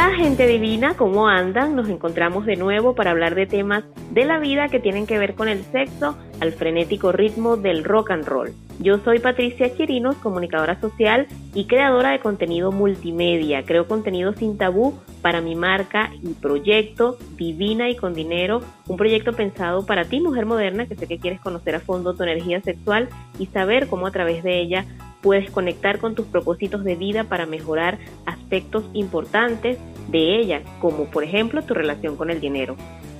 [0.00, 1.74] Hola gente divina, ¿cómo andan?
[1.74, 3.82] Nos encontramos de nuevo para hablar de temas
[4.12, 8.12] de la vida que tienen que ver con el sexo al frenético ritmo del rock
[8.12, 8.52] and roll.
[8.78, 13.64] Yo soy Patricia Chirinos, comunicadora social y creadora de contenido multimedia.
[13.64, 19.32] Creo contenido sin tabú para mi marca y proyecto Divina y con Dinero, un proyecto
[19.32, 23.08] pensado para ti, mujer moderna, que sé que quieres conocer a fondo tu energía sexual
[23.40, 24.84] y saber cómo a través de ella
[25.20, 29.78] puedes conectar con tus propósitos de vida para mejorar aspectos importantes
[30.08, 32.76] de ella, como por ejemplo tu relación con el dinero.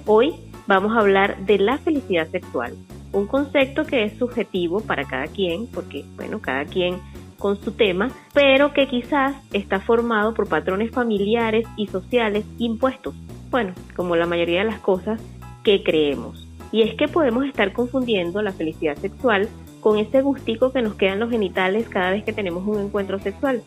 [0.07, 0.35] Hoy
[0.67, 2.75] vamos a hablar de la felicidad sexual
[3.13, 7.01] un concepto que es subjetivo para cada quien, porque bueno, cada quien
[7.39, 13.15] con su tema, pero que quizás está formado por patrones familiares y sociales impuestos,
[13.51, 15.21] bueno, como la mayoría de las cosas
[15.63, 16.47] que creemos.
[16.73, 19.49] Y es que podemos estar confundiendo la felicidad sexual
[19.81, 23.63] con ese gustico que nos quedan los genitales cada vez que tenemos un encuentro sexual.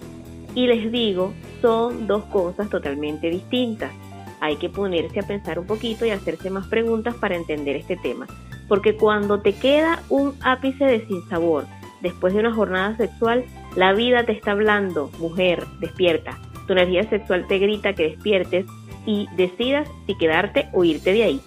[0.55, 3.91] Y les digo, son dos cosas totalmente distintas.
[4.39, 8.27] Hay que ponerse a pensar un poquito y hacerse más preguntas para entender este tema
[8.71, 11.65] porque cuando te queda un ápice de sinsabor
[11.99, 13.43] después de una jornada sexual,
[13.75, 16.39] la vida te está hablando, mujer, despierta.
[16.67, 18.65] Tu energía sexual te grita que despiertes
[19.05, 21.41] y decidas si quedarte o irte de ahí.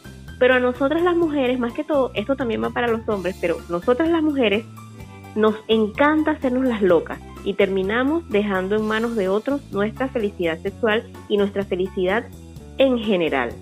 [0.45, 3.57] Pero a nosotras las mujeres, más que todo, esto también va para los hombres, pero
[3.71, 4.67] nosotras las mujeres
[5.35, 11.03] nos encanta hacernos las locas y terminamos dejando en manos de otros nuestra felicidad sexual
[11.31, 12.27] y nuestra felicidad
[12.77, 13.53] en general.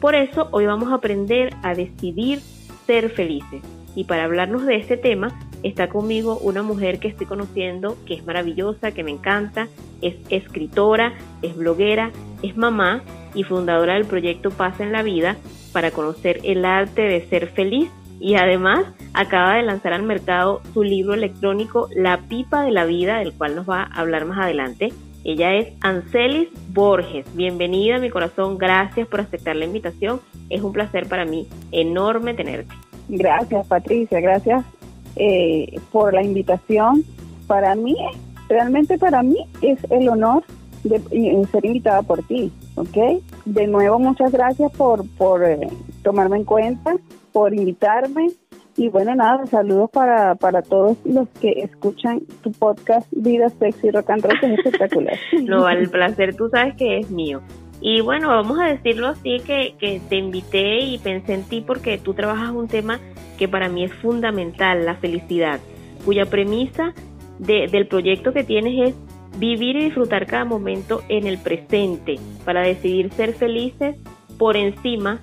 [0.00, 2.40] Por eso hoy vamos a aprender a decidir
[2.86, 3.60] ser felices.
[3.94, 8.24] Y para hablarnos de este tema está conmigo una mujer que estoy conociendo, que es
[8.24, 9.68] maravillosa, que me encanta,
[10.00, 13.02] es escritora, es bloguera, es mamá
[13.34, 15.36] y fundadora del proyecto Paz en la Vida
[15.72, 20.82] para conocer el arte de ser feliz y además acaba de lanzar al mercado su
[20.84, 24.92] libro electrónico La Pipa de la Vida, del cual nos va a hablar más adelante.
[25.24, 27.26] Ella es Ancelis Borges.
[27.34, 30.20] Bienvenida mi corazón, gracias por aceptar la invitación.
[30.50, 32.74] Es un placer para mí enorme tenerte.
[33.08, 34.64] Gracias Patricia, gracias
[35.16, 37.04] eh, por la invitación.
[37.46, 37.96] Para mí,
[38.48, 40.44] realmente para mí es el honor
[40.84, 41.00] de,
[41.50, 43.22] ser invitada por ti, ¿ok?
[43.44, 45.68] De nuevo, muchas gracias por, por eh,
[46.02, 46.96] tomarme en cuenta,
[47.32, 48.28] por invitarme
[48.76, 54.10] y bueno, nada, saludos para, para todos los que escuchan tu podcast Vida Sexy Rock
[54.10, 55.18] and Roll, que es espectacular.
[55.44, 57.42] no, el placer tú sabes que es mío.
[57.80, 61.98] Y bueno, vamos a decirlo así, que, que te invité y pensé en ti porque
[61.98, 62.98] tú trabajas un tema
[63.38, 65.60] que para mí es fundamental, la felicidad,
[66.04, 66.94] cuya premisa
[67.38, 68.94] de, del proyecto que tienes es
[69.38, 73.96] vivir y disfrutar cada momento en el presente para decidir ser felices
[74.38, 75.20] por encima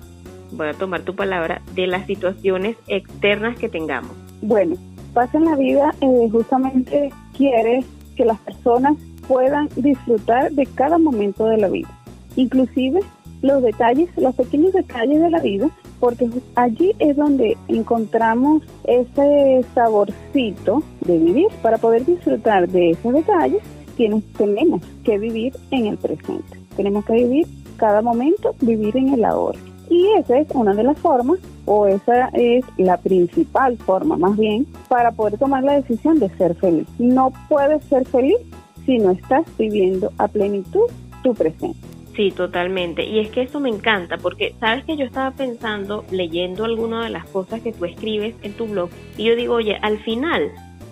[0.52, 4.12] voy a tomar tu palabra, de las situaciones externas que tengamos.
[4.42, 4.76] Bueno,
[5.14, 7.84] Paz en la Vida eh, justamente quiere
[8.16, 11.88] que las personas puedan disfrutar de cada momento de la vida,
[12.36, 13.00] inclusive
[13.42, 20.82] los detalles, los pequeños detalles de la vida, porque allí es donde encontramos ese saborcito
[21.02, 21.48] de vivir.
[21.62, 23.62] Para poder disfrutar de esos detalles,
[24.00, 26.58] tienes, tenemos que vivir en el presente.
[26.74, 27.46] Tenemos que vivir
[27.76, 29.58] cada momento, vivir en el ahora.
[29.90, 34.66] Y esa es una de las formas, o esa es la principal forma más bien,
[34.88, 36.86] para poder tomar la decisión de ser feliz.
[36.98, 38.38] No puedes ser feliz
[38.86, 40.88] si no estás viviendo a plenitud
[41.22, 41.76] tu presente.
[42.16, 43.04] Sí, totalmente.
[43.04, 47.10] Y es que eso me encanta porque sabes que yo estaba pensando, leyendo algunas de
[47.10, 50.50] las cosas que tú escribes en tu blog, y yo digo, oye, al final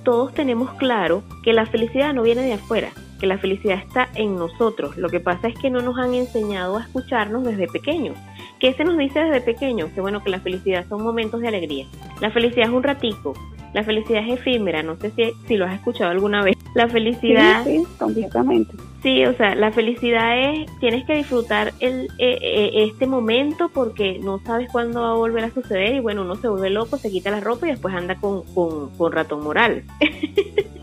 [0.08, 2.88] todos tenemos claro que la felicidad no viene de afuera,
[3.20, 4.96] que la felicidad está en nosotros.
[4.96, 8.16] Lo que pasa es que no nos han enseñado a escucharnos desde pequeños.
[8.58, 9.90] ¿Qué se nos dice desde pequeño?
[9.94, 11.84] Que bueno, que la felicidad son momentos de alegría.
[12.22, 13.34] La felicidad es un ratico.
[13.74, 14.82] La felicidad es efímera.
[14.82, 16.56] No sé si, si lo has escuchado alguna vez.
[16.74, 17.64] La felicidad.
[17.66, 18.72] Sí, completamente.
[19.02, 24.18] Sí, o sea, la felicidad es, tienes que disfrutar el, eh, eh, este momento porque
[24.18, 27.10] no sabes cuándo va a volver a suceder y bueno, uno se vuelve loco, se
[27.10, 29.84] quita la ropa y después anda con, con, con ratón moral.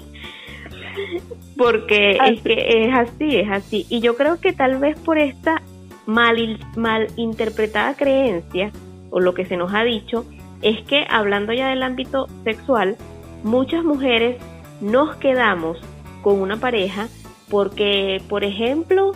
[1.57, 3.85] porque es que es así, es así.
[3.89, 5.61] Y yo creo que tal vez por esta
[6.05, 8.71] mal, mal interpretada creencia,
[9.09, 10.25] o lo que se nos ha dicho,
[10.61, 12.95] es que hablando ya del ámbito sexual,
[13.43, 14.37] muchas mujeres
[14.81, 15.77] nos quedamos
[16.21, 17.07] con una pareja
[17.49, 19.13] porque, por ejemplo,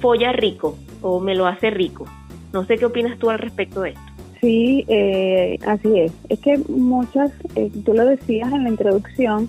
[0.00, 2.06] folla rico o me lo hace rico.
[2.52, 4.00] No sé qué opinas tú al respecto de esto.
[4.40, 6.12] Sí, eh, así es.
[6.28, 9.48] Es que muchas, eh, tú lo decías en la introducción,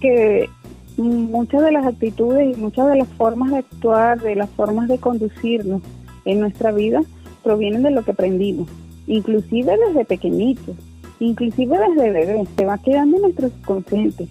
[0.00, 0.48] que
[0.96, 4.98] muchas de las actitudes y muchas de las formas de actuar, de las formas de
[4.98, 5.82] conducirnos
[6.24, 7.02] en nuestra vida
[7.42, 8.68] provienen de lo que aprendimos,
[9.06, 10.76] inclusive desde pequeñitos,
[11.18, 14.28] inclusive desde bebés, se va quedando en nuestro subconsciente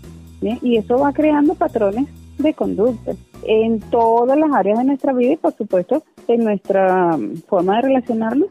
[0.62, 2.08] y eso va creando patrones
[2.42, 7.18] de conducta en todas las áreas de nuestra vida y por supuesto en nuestra
[7.48, 8.50] forma de relacionarnos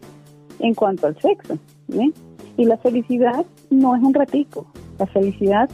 [0.59, 1.59] en cuanto al sexo.
[2.57, 4.67] Y la felicidad no es un ratico,
[4.99, 5.71] la felicidad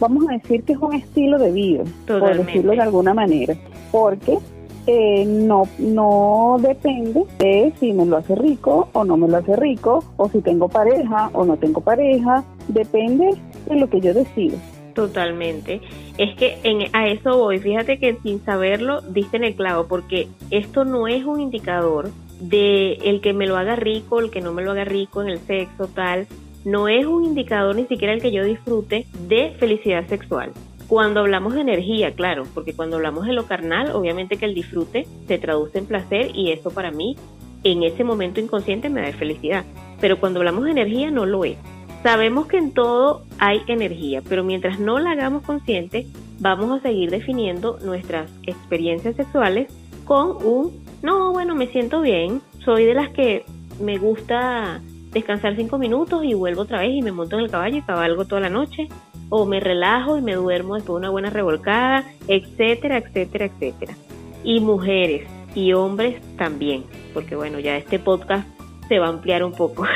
[0.00, 3.54] vamos a decir que es un estilo de vida, por decirlo de alguna manera,
[3.92, 4.38] porque
[4.86, 9.54] eh, no, no depende de si me lo hace rico o no me lo hace
[9.56, 13.36] rico, o si tengo pareja o no tengo pareja, depende
[13.66, 14.56] de lo que yo decido.
[14.94, 15.80] Totalmente.
[16.18, 17.58] Es que en, a eso voy.
[17.58, 22.10] Fíjate que sin saberlo diste en el clavo, porque esto no es un indicador
[22.40, 25.28] de el que me lo haga rico, el que no me lo haga rico en
[25.28, 26.26] el sexo, tal.
[26.64, 30.52] No es un indicador ni siquiera el que yo disfrute de felicidad sexual.
[30.88, 35.06] Cuando hablamos de energía, claro, porque cuando hablamos de lo carnal, obviamente que el disfrute
[35.28, 37.16] se traduce en placer y eso para mí
[37.62, 39.64] en ese momento inconsciente me da felicidad.
[40.00, 41.56] Pero cuando hablamos de energía no lo es.
[42.02, 46.06] Sabemos que en todo hay energía, pero mientras no la hagamos consciente,
[46.38, 49.70] vamos a seguir definiendo nuestras experiencias sexuales
[50.06, 53.44] con un, no, bueno, me siento bien, soy de las que
[53.80, 54.80] me gusta
[55.12, 58.24] descansar cinco minutos y vuelvo otra vez y me monto en el caballo y cabalgo
[58.24, 58.88] toda la noche,
[59.28, 63.94] o me relajo y me duermo después de una buena revolcada, etcétera, etcétera, etcétera.
[64.42, 68.48] Y mujeres y hombres también, porque bueno, ya este podcast
[68.90, 69.86] se va a ampliar un poco.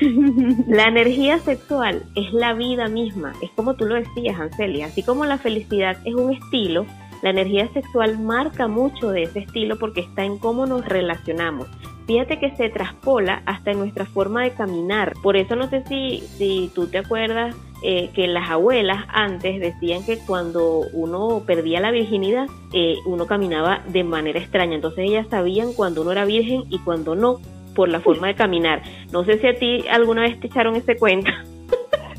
[0.68, 5.26] la energía sexual es la vida misma, es como tú lo decías, Ancelia, así como
[5.26, 6.86] la felicidad es un estilo,
[7.20, 11.66] la energía sexual marca mucho de ese estilo porque está en cómo nos relacionamos.
[12.06, 15.14] Fíjate que se traspola hasta en nuestra forma de caminar.
[15.22, 20.04] Por eso no sé si, si tú te acuerdas eh, que las abuelas antes decían
[20.04, 24.76] que cuando uno perdía la virginidad, eh, uno caminaba de manera extraña.
[24.76, 27.40] Entonces ellas sabían cuando uno era virgen y cuando no,
[27.74, 28.82] por la forma de caminar.
[29.12, 31.30] No sé si a ti alguna vez te echaron ese cuento.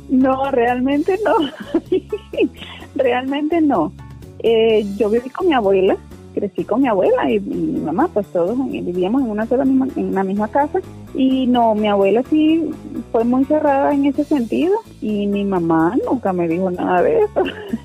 [0.09, 1.49] No, realmente no.
[2.95, 3.91] realmente no.
[4.39, 5.97] Eh, yo viví con mi abuela,
[6.33, 10.13] crecí con mi abuela y mi mamá, pues todos vivíamos en una sola misma, en
[10.13, 10.81] la misma casa
[11.15, 12.69] y no, mi abuela sí
[13.11, 17.43] fue muy cerrada en ese sentido y mi mamá nunca me dijo nada de eso.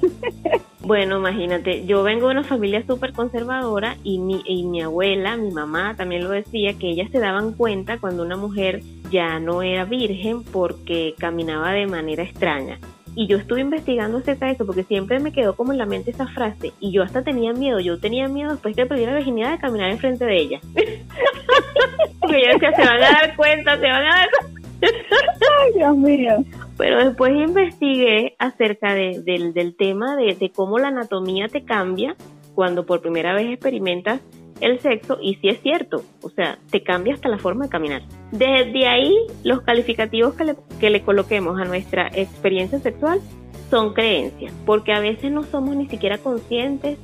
[0.89, 5.51] Bueno, imagínate, yo vengo de una familia súper conservadora y mi, y mi abuela, mi
[5.51, 8.81] mamá también lo decía, que ellas se daban cuenta cuando una mujer
[9.11, 12.79] ya no era virgen porque caminaba de manera extraña.
[13.15, 16.11] Y yo estuve investigando acerca de eso porque siempre me quedó como en la mente
[16.11, 19.51] esa frase y yo hasta tenía miedo, yo tenía miedo después que perdí la virginidad
[19.51, 20.61] de caminar enfrente de ella.
[22.19, 24.29] porque yo decía, se van a dar cuenta, se van a dar
[24.81, 26.45] Ay, Dios mío.
[26.79, 32.17] Pero después investigué acerca de, del, tema de, cómo la anatomía te cambia
[32.55, 34.21] cuando por primera vez experimentas
[34.61, 38.03] el sexo y si es cierto, o sea, te cambia hasta la forma de caminar.
[38.31, 39.15] Desde ahí,
[39.45, 43.21] los calificativos que le, que le coloquemos a nuestra experiencia sexual
[43.71, 46.99] son creencias, porque a veces no somos ni siquiera conscientes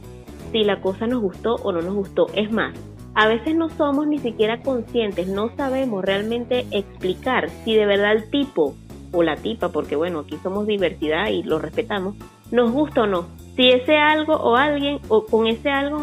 [0.53, 2.27] si la cosa nos gustó o no nos gustó.
[2.35, 2.75] Es más,
[3.15, 8.31] a veces no somos ni siquiera conscientes, no sabemos realmente explicar si de verdad el
[8.31, 8.75] tipo
[9.15, 12.17] o la tipa, porque bueno, aquí somos diversidad y lo respetamos,
[12.51, 13.27] nos gusta o no
[13.57, 15.99] si ese algo o alguien o con ese algo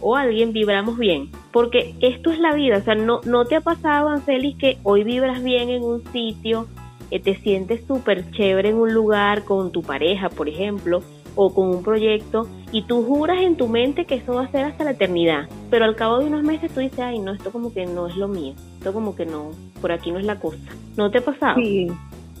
[0.00, 1.30] o, alguien vibramos bien.
[1.52, 5.04] Porque esto es la vida, o sea, no, no te ha pasado, Ancelis, que hoy
[5.04, 6.66] vibras bien en un sitio,
[7.10, 11.02] que te sientes súper chévere en un lugar con tu pareja, por ejemplo,
[11.34, 14.64] o con un proyecto, y tú juras en tu mente que eso va a ser
[14.64, 15.48] hasta la eternidad.
[15.70, 18.16] Pero al cabo de unos meses tú dices, ay, no, esto como que no es
[18.16, 19.50] lo mío, esto como que no,
[19.80, 20.58] por aquí no es la cosa.
[20.96, 21.56] ¿No te ha pasado?
[21.56, 21.88] Sí,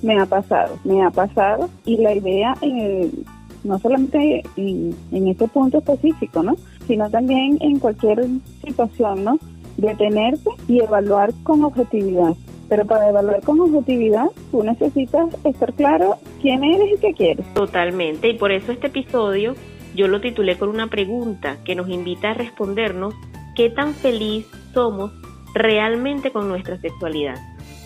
[0.02, 2.54] me ha pasado, me ha pasado, y la idea...
[2.62, 3.10] Eh
[3.64, 6.56] no solamente en, ese punto específico, ¿no?
[6.86, 8.26] Sino también en cualquier
[8.64, 9.38] situación, ¿no?
[9.76, 12.34] Detenerte y evaluar con objetividad.
[12.68, 17.46] Pero para evaluar con objetividad, tú necesitas estar claro quién eres y qué quieres.
[17.54, 19.54] Totalmente, y por eso este episodio
[19.94, 23.14] yo lo titulé con una pregunta que nos invita a respondernos
[23.56, 25.10] qué tan feliz somos
[25.52, 27.34] realmente con nuestra sexualidad.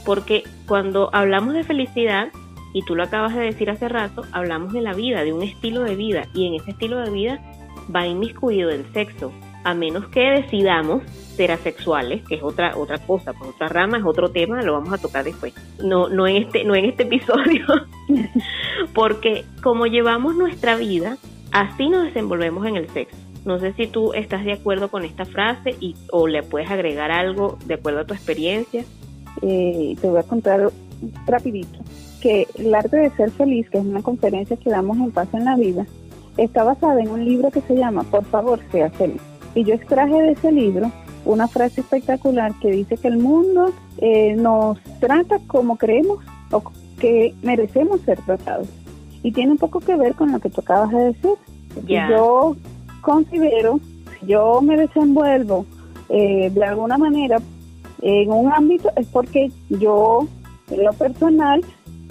[0.05, 2.29] Porque cuando hablamos de felicidad,
[2.73, 5.83] y tú lo acabas de decir hace rato, hablamos de la vida, de un estilo
[5.83, 7.41] de vida, y en ese estilo de vida
[7.95, 9.33] va inmiscuido el sexo,
[9.63, 11.03] a menos que decidamos
[11.37, 14.93] ser asexuales, que es otra otra cosa, pues otra rama, es otro tema, lo vamos
[14.93, 15.55] a tocar después.
[15.83, 17.67] No no en este no en este episodio,
[18.95, 21.17] porque como llevamos nuestra vida,
[21.53, 23.17] así nos desenvolvemos en el sexo.
[23.45, 27.11] No sé si tú estás de acuerdo con esta frase y o le puedes agregar
[27.11, 28.85] algo de acuerdo a tu experiencia.
[29.43, 30.71] Eh, te voy a contar
[31.27, 31.79] rapidito
[32.21, 35.45] que el arte de ser feliz, que es una conferencia que damos en Paz en
[35.45, 35.87] la Vida,
[36.37, 39.21] está basada en un libro que se llama Por favor, sea feliz.
[39.55, 40.91] Y yo extraje de ese libro
[41.25, 46.19] una frase espectacular que dice que el mundo eh, nos trata como creemos
[46.51, 46.63] o
[46.99, 48.69] que merecemos ser tratados.
[49.23, 51.33] Y tiene un poco que ver con lo que tú acabas de decir.
[51.87, 52.57] Yo
[53.01, 53.81] considero,
[54.27, 55.67] yo me desenvuelvo
[56.09, 57.39] eh, de alguna manera
[58.05, 60.29] en un ámbito es porque yo,
[60.71, 61.63] en lo personal,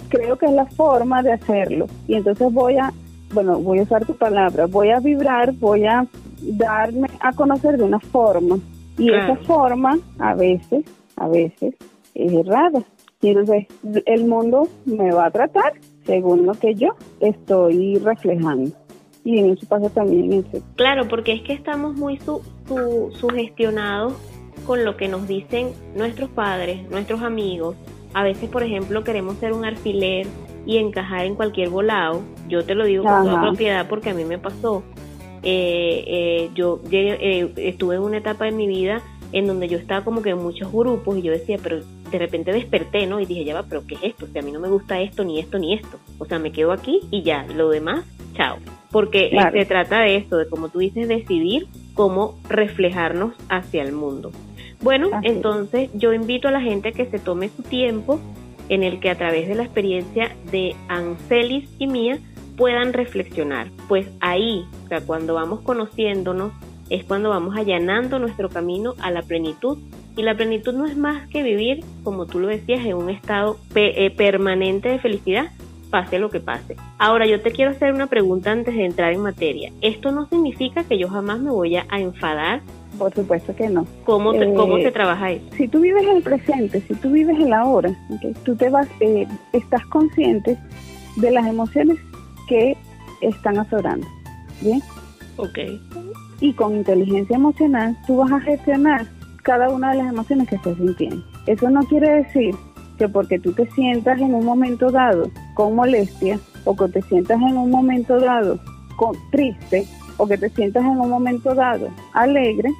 [0.08, 1.86] creo que es la forma de hacerlo.
[2.08, 2.92] Y entonces voy a,
[3.32, 6.04] bueno, voy a usar tu palabra, voy a vibrar, voy a
[6.42, 8.58] darme a conocer de una forma.
[8.98, 10.84] Y esa forma, a veces,
[11.16, 11.76] a veces,
[12.14, 12.82] es errada.
[13.20, 13.66] Y entonces
[14.06, 15.74] el mundo me va a tratar
[16.04, 16.88] según lo que yo
[17.20, 18.72] estoy reflejando.
[19.24, 22.42] Y en eso pasa también en Claro, porque es que estamos muy su,
[23.12, 24.14] sugestionados
[24.64, 27.76] con lo que nos dicen nuestros padres, nuestros amigos.
[28.12, 30.26] A veces, por ejemplo, queremos ser un alfiler
[30.66, 32.22] y encajar en cualquier volado.
[32.48, 34.82] Yo te lo digo con toda propiedad porque a mí me pasó.
[35.42, 39.02] Eh, eh, yo eh, estuve en una etapa de mi vida
[39.32, 42.52] en donde yo estaba como que en muchos grupos y yo decía, pero de repente
[42.52, 43.20] desperté, ¿no?
[43.20, 44.26] Y dije, ya va, pero ¿qué es esto?
[44.26, 45.98] O sea, a mí no me gusta esto, ni esto, ni esto.
[46.18, 48.04] O sea, me quedo aquí y ya, lo demás,
[48.34, 48.58] chao.
[48.92, 54.30] Porque se trata de esto, de como tú dices, decidir cómo reflejarnos hacia el mundo.
[54.82, 58.20] Bueno, entonces yo invito a la gente a que se tome su tiempo
[58.68, 62.18] en el que a través de la experiencia de Ancelis y mía
[62.56, 63.68] puedan reflexionar.
[63.88, 66.52] Pues ahí, o sea, cuando vamos conociéndonos,
[66.90, 69.78] es cuando vamos allanando nuestro camino a la plenitud.
[70.16, 73.58] Y la plenitud no es más que vivir, como tú lo decías, en un estado
[73.74, 75.50] eh, permanente de felicidad,
[75.90, 76.76] pase lo que pase.
[76.98, 79.72] Ahora yo te quiero hacer una pregunta antes de entrar en materia.
[79.80, 82.60] Esto no significa que yo jamás me voy a enfadar.
[82.98, 83.86] Por supuesto que no.
[84.04, 85.44] ¿Cómo, ¿cómo se eh, trabaja eso?
[85.56, 87.90] Si tú vives el presente, si tú vives el ahora,
[88.44, 90.58] tú te vas, eh, estás consciente
[91.16, 91.98] de las emociones
[92.48, 92.76] que
[93.20, 94.06] están azorando.
[94.60, 94.80] ¿Bien?
[95.36, 95.58] Ok.
[96.40, 99.06] Y con inteligencia emocional tú vas a gestionar
[99.42, 101.22] cada una de las emociones que estás sintiendo.
[101.46, 102.54] Eso no quiere decir
[102.98, 107.40] que porque tú te sientas en un momento dado con molestia o que te sientas
[107.42, 108.58] en un momento dado
[108.96, 109.86] con, triste
[110.16, 112.70] o que te sientas en un momento dado alegre,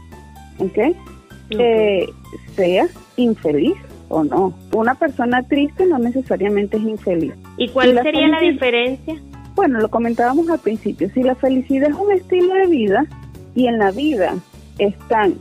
[0.59, 0.97] ¿ok?
[1.51, 2.09] Eh,
[2.57, 3.75] seas infeliz
[4.09, 4.55] o no.
[4.73, 7.35] Una persona triste no necesariamente es infeliz.
[7.57, 9.17] ¿Y cuál sería la diferencia?
[9.55, 11.09] Bueno, lo comentábamos al principio.
[11.15, 13.07] Si la felicidad es un estilo de vida
[13.55, 14.35] y en la vida
[14.79, 15.35] están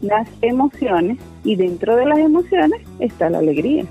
[0.00, 3.84] las emociones y dentro de las emociones está la alegría.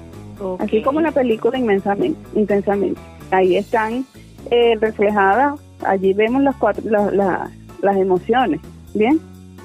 [0.60, 3.00] Así como la película inmensamente, intensamente.
[3.30, 4.06] Ahí están
[4.50, 8.62] eh, reflejadas, allí vemos las, cuatro, las emociones,
[8.94, 9.20] ¿bien?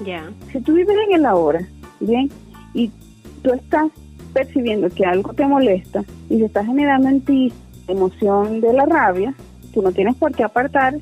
[0.05, 0.29] Ya.
[0.51, 1.67] Si tú vives en el ahora,
[1.99, 2.29] ¿bien?
[2.73, 2.91] Y
[3.41, 3.91] tú estás
[4.33, 7.51] percibiendo que algo te molesta y se está generando en ti
[7.87, 9.33] emoción de la rabia,
[9.73, 10.95] tú no tienes por qué apartar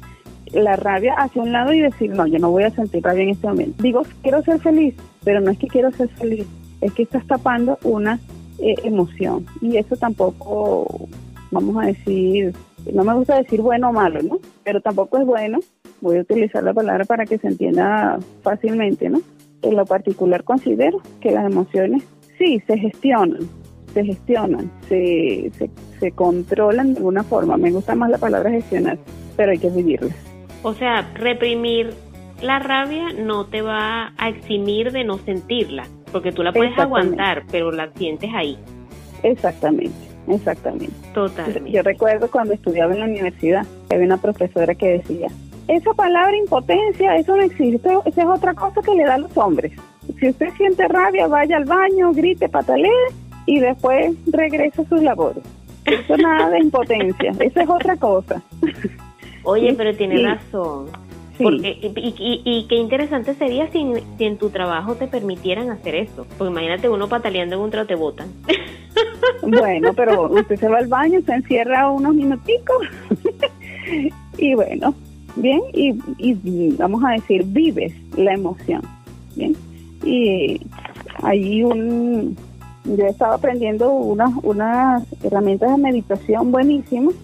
[0.52, 3.30] la rabia hacia un lado y decir, no, yo no voy a sentir rabia en
[3.30, 3.82] este momento.
[3.82, 6.46] Digo, quiero ser feliz, pero no es que quiero ser feliz,
[6.82, 8.20] es que estás tapando una
[8.60, 9.46] eh, emoción.
[9.62, 11.08] Y eso tampoco,
[11.52, 12.54] vamos a decir,
[12.94, 14.40] no me gusta decir bueno o malo, ¿no?
[14.66, 15.60] Pero tampoco es bueno,
[16.02, 19.22] voy a utilizar la palabra para que se entienda fácilmente, ¿no?
[19.62, 22.04] En lo particular considero que las emociones
[22.38, 23.48] sí se gestionan,
[23.94, 25.70] se gestionan, se, se,
[26.02, 27.56] se controlan de alguna forma.
[27.56, 28.98] Me gusta más la palabra gestionar,
[29.38, 30.14] pero hay que vivirlas.
[30.64, 31.94] O sea, reprimir
[32.42, 37.44] la rabia no te va a eximir de no sentirla porque tú la puedes aguantar,
[37.52, 38.58] pero la sientes ahí.
[39.24, 39.92] Exactamente,
[40.28, 40.94] exactamente.
[41.14, 41.72] Totalmente.
[41.72, 45.28] Yo recuerdo cuando estudiaba en la universidad, había una profesora que decía,
[45.68, 49.36] esa palabra impotencia, eso no existe, esa es otra cosa que le da a los
[49.38, 49.74] hombres.
[50.20, 52.90] Si usted siente rabia, vaya al baño, grite, patalee
[53.46, 55.44] y después regresa a sus labores.
[55.86, 58.42] Eso nada de impotencia, esa es otra cosa.
[59.44, 60.88] Oye, pero tiene razón.
[61.38, 63.86] Porque, y, y, qué interesante sería si,
[64.20, 66.26] en tu trabajo te permitieran hacer eso.
[66.38, 68.30] Pues imagínate uno pataleando en un trote botan.
[69.42, 72.88] Bueno, pero usted se va al baño, se encierra unos minuticos
[74.38, 74.96] y bueno,
[75.36, 78.82] bien, y, y vamos a decir, vives la emoción,
[79.36, 79.56] bien.
[80.04, 80.62] Y
[81.22, 82.38] ahí un,
[82.86, 87.16] yo he estado aprendiendo unas, unas herramientas de meditación buenísimas,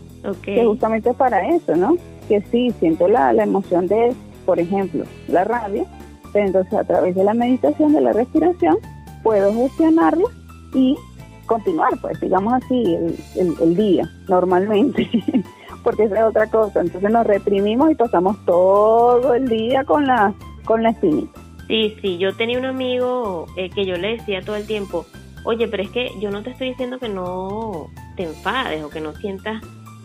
[0.41, 1.98] que justamente para eso, ¿no?
[2.28, 4.13] Que sí, siento la, la emoción de,
[4.46, 5.86] por ejemplo, la rabia,
[6.34, 8.78] entonces a través de la meditación, de la respiración,
[9.24, 10.25] puedo gestionarla
[10.74, 10.98] y
[11.46, 12.96] continuar, pues digamos así,
[13.36, 15.10] el, el, día normalmente,
[15.84, 16.82] porque esa es otra cosa.
[16.82, 20.34] Entonces nos reprimimos y pasamos todo el día con la,
[20.66, 21.40] con la espinita.
[21.68, 25.06] Sí, sí, yo tenía un amigo eh, que yo le decía todo el tiempo,
[25.46, 29.01] oye, pero es que yo no te estoy diciendo que no te enfades o que
[29.01, 29.62] no sientas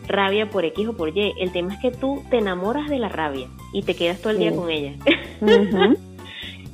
[0.07, 1.35] rabia por X o por Y.
[1.39, 4.39] El tema es que tú te enamoras de la rabia y te quedas todo el
[4.39, 4.95] día con ella.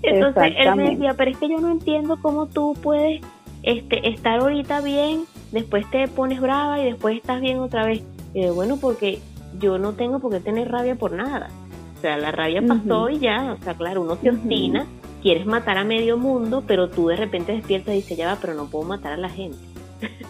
[0.03, 3.21] Entonces él me decía, pero es que yo no entiendo cómo tú puedes
[3.63, 8.03] este, estar ahorita bien, después te pones brava y después estás bien otra vez.
[8.35, 9.21] Y bueno, porque
[9.61, 11.51] yo no tengo por qué tener rabia por nada.
[11.97, 14.87] O sea, la rabia pasó y ya, o sea, claro, uno se obstina
[15.23, 18.55] quieres matar a medio mundo, pero tú de repente despiertas y dices, ya va, pero
[18.55, 19.59] no puedo matar a la gente.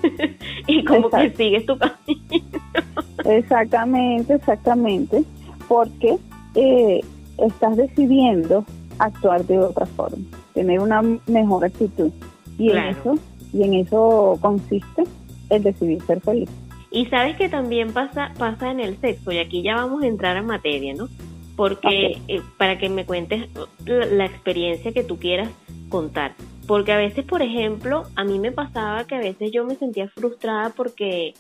[0.67, 2.49] y como que sigues tu camino.
[3.25, 5.25] exactamente, exactamente,
[5.69, 6.17] porque
[6.55, 7.01] eh,
[7.39, 8.65] estás decidiendo
[8.99, 10.25] actuar de otra forma,
[10.55, 12.11] tener una mejor actitud.
[12.59, 13.19] Y en eso,
[13.53, 15.05] y en eso consiste
[15.51, 16.49] el decidir ser feliz.
[16.91, 20.37] Y sabes que también pasa, pasa en el sexo, y aquí ya vamos a entrar
[20.37, 21.09] en materia, ¿no?
[21.57, 23.49] Porque eh, para que me cuentes
[23.87, 25.49] la, experiencia que tú quieras
[25.89, 26.35] contar.
[26.67, 30.09] Porque a veces, por ejemplo, a mí me pasaba que a veces yo me sentía
[30.09, 31.35] frustrada porque,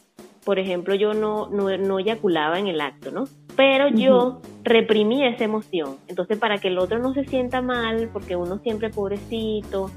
[0.44, 3.24] por ejemplo, yo no, no, no eyaculaba en el acto, ¿no?
[3.56, 5.96] Pero yo reprimía esa emoción.
[6.08, 9.90] Entonces, para que el otro no se sienta mal, porque uno siempre pobrecito,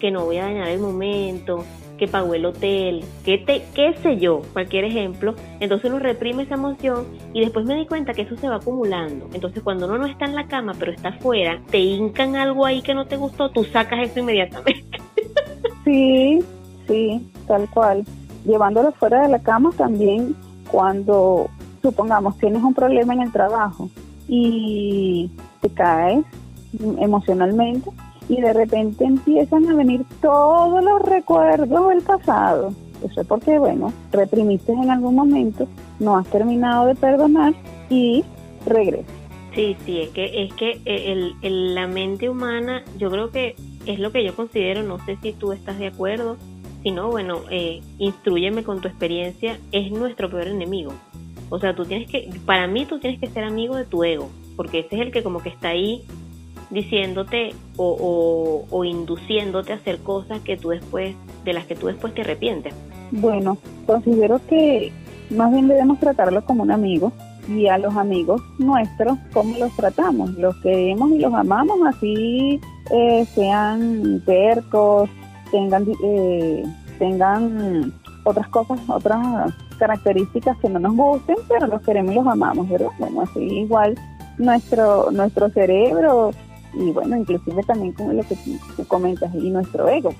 [0.00, 1.64] que no voy a dañar el momento,
[2.02, 6.54] que pagó el hotel, que te, qué sé yo, cualquier ejemplo, entonces uno reprime esa
[6.54, 9.28] emoción y después me di cuenta que eso se va acumulando.
[9.32, 12.82] Entonces cuando uno no está en la cama pero está afuera, te hincan algo ahí
[12.82, 14.98] que no te gustó, tú sacas eso inmediatamente.
[15.84, 16.40] Sí,
[16.88, 18.04] sí, tal cual.
[18.44, 20.34] Llevándolo fuera de la cama también
[20.70, 21.50] cuando,
[21.82, 23.88] supongamos, tienes un problema en el trabajo
[24.26, 25.30] y
[25.60, 26.24] te caes
[26.98, 27.90] emocionalmente,
[28.28, 32.72] y de repente empiezan a venir todos los recuerdos del pasado.
[33.04, 35.66] Eso es porque, bueno, reprimiste en algún momento,
[35.98, 37.54] no has terminado de perdonar
[37.90, 38.24] y
[38.64, 39.22] regresas.
[39.54, 44.12] Sí, sí, es que, es que el, la mente humana, yo creo que es lo
[44.12, 46.36] que yo considero, no sé si tú estás de acuerdo,
[46.82, 50.92] si no, bueno, eh, instruyeme con tu experiencia, es nuestro peor enemigo.
[51.50, 54.30] O sea, tú tienes que, para mí tú tienes que ser amigo de tu ego,
[54.56, 56.02] porque ese es el que como que está ahí
[56.72, 61.14] diciéndote o, o, induciéndote a hacer cosas que tú después,
[61.44, 62.74] de las que tú después te arrepientes.
[63.10, 64.90] Bueno, considero que
[65.30, 67.12] más bien debemos tratarlo como un amigo
[67.46, 70.30] y a los amigos nuestros, ¿cómo los tratamos?
[70.38, 72.58] Los queremos y los amamos, así
[72.90, 75.10] eh, sean tercos,
[75.50, 76.62] tengan, eh,
[76.98, 77.92] tengan
[78.24, 82.90] otras cosas, otras características que no nos gusten, pero los queremos y los amamos, ¿verdad?
[82.98, 83.94] Bueno, así igual
[84.38, 86.30] nuestro, nuestro cerebro
[86.74, 90.12] y bueno, inclusive también como lo que tú, comentas, y nuestro ego,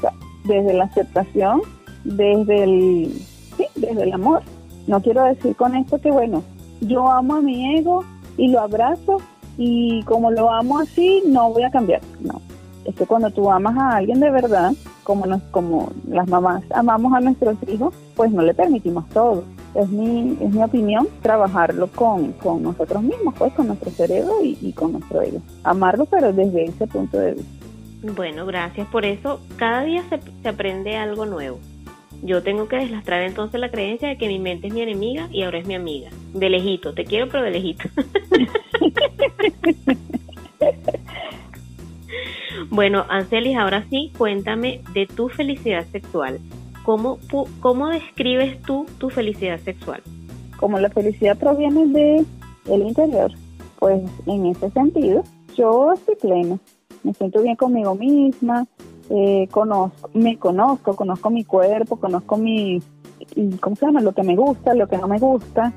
[0.00, 0.12] pues.
[0.44, 1.62] desde la aceptación,
[2.04, 3.12] desde el,
[3.56, 4.42] sí, desde el amor.
[4.86, 6.42] No quiero decir con esto que bueno,
[6.80, 8.04] yo amo a mi ego
[8.36, 9.18] y lo abrazo
[9.56, 12.00] y como lo amo así, no voy a cambiar.
[12.20, 12.40] No,
[12.84, 14.72] es que cuando tú amas a alguien de verdad,
[15.02, 19.88] como, nos, como las mamás amamos a nuestros hijos, pues no le permitimos todo es
[19.88, 24.92] mi, es mi opinión, trabajarlo con, con nosotros mismos, pues con nuestro cerebro y, con
[24.92, 25.40] nuestro ego.
[25.64, 27.66] Amarlo, pero desde ese punto de vista.
[28.14, 29.40] Bueno, gracias por eso.
[29.56, 31.58] Cada día se, se aprende algo nuevo.
[32.22, 35.42] Yo tengo que deslastrar entonces la creencia de que mi mente es mi enemiga y
[35.42, 36.10] ahora es mi amiga.
[36.34, 37.88] De lejito, te quiero, pero de lejito.
[42.70, 46.40] bueno, Ancelis, ahora sí, cuéntame de tu felicidad sexual.
[46.88, 47.18] ¿Cómo,
[47.60, 50.02] ¿Cómo describes tú tu felicidad sexual?
[50.58, 52.24] Como la felicidad proviene de
[52.64, 53.30] el interior,
[53.78, 55.22] pues en ese sentido
[55.54, 56.58] yo estoy plena,
[57.02, 58.66] me siento bien conmigo misma,
[59.10, 62.80] eh, conozco, me conozco, conozco mi cuerpo, conozco mi,
[63.60, 64.00] ¿cómo se llama?
[64.00, 65.74] Lo que me gusta, lo que no me gusta.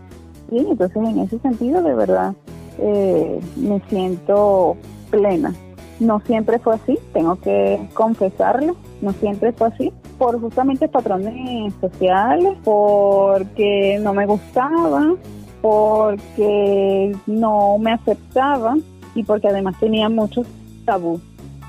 [0.50, 2.36] Y entonces en ese sentido de verdad
[2.80, 4.78] eh, me siento
[5.10, 5.54] plena.
[6.00, 12.55] No siempre fue así, tengo que confesarlo, no siempre fue así, por justamente patrones sociales,
[12.63, 15.15] porque no me gustaba,
[15.63, 18.77] porque no me aceptaba
[19.15, 20.45] y porque además tenía muchos
[20.86, 21.21] tabús.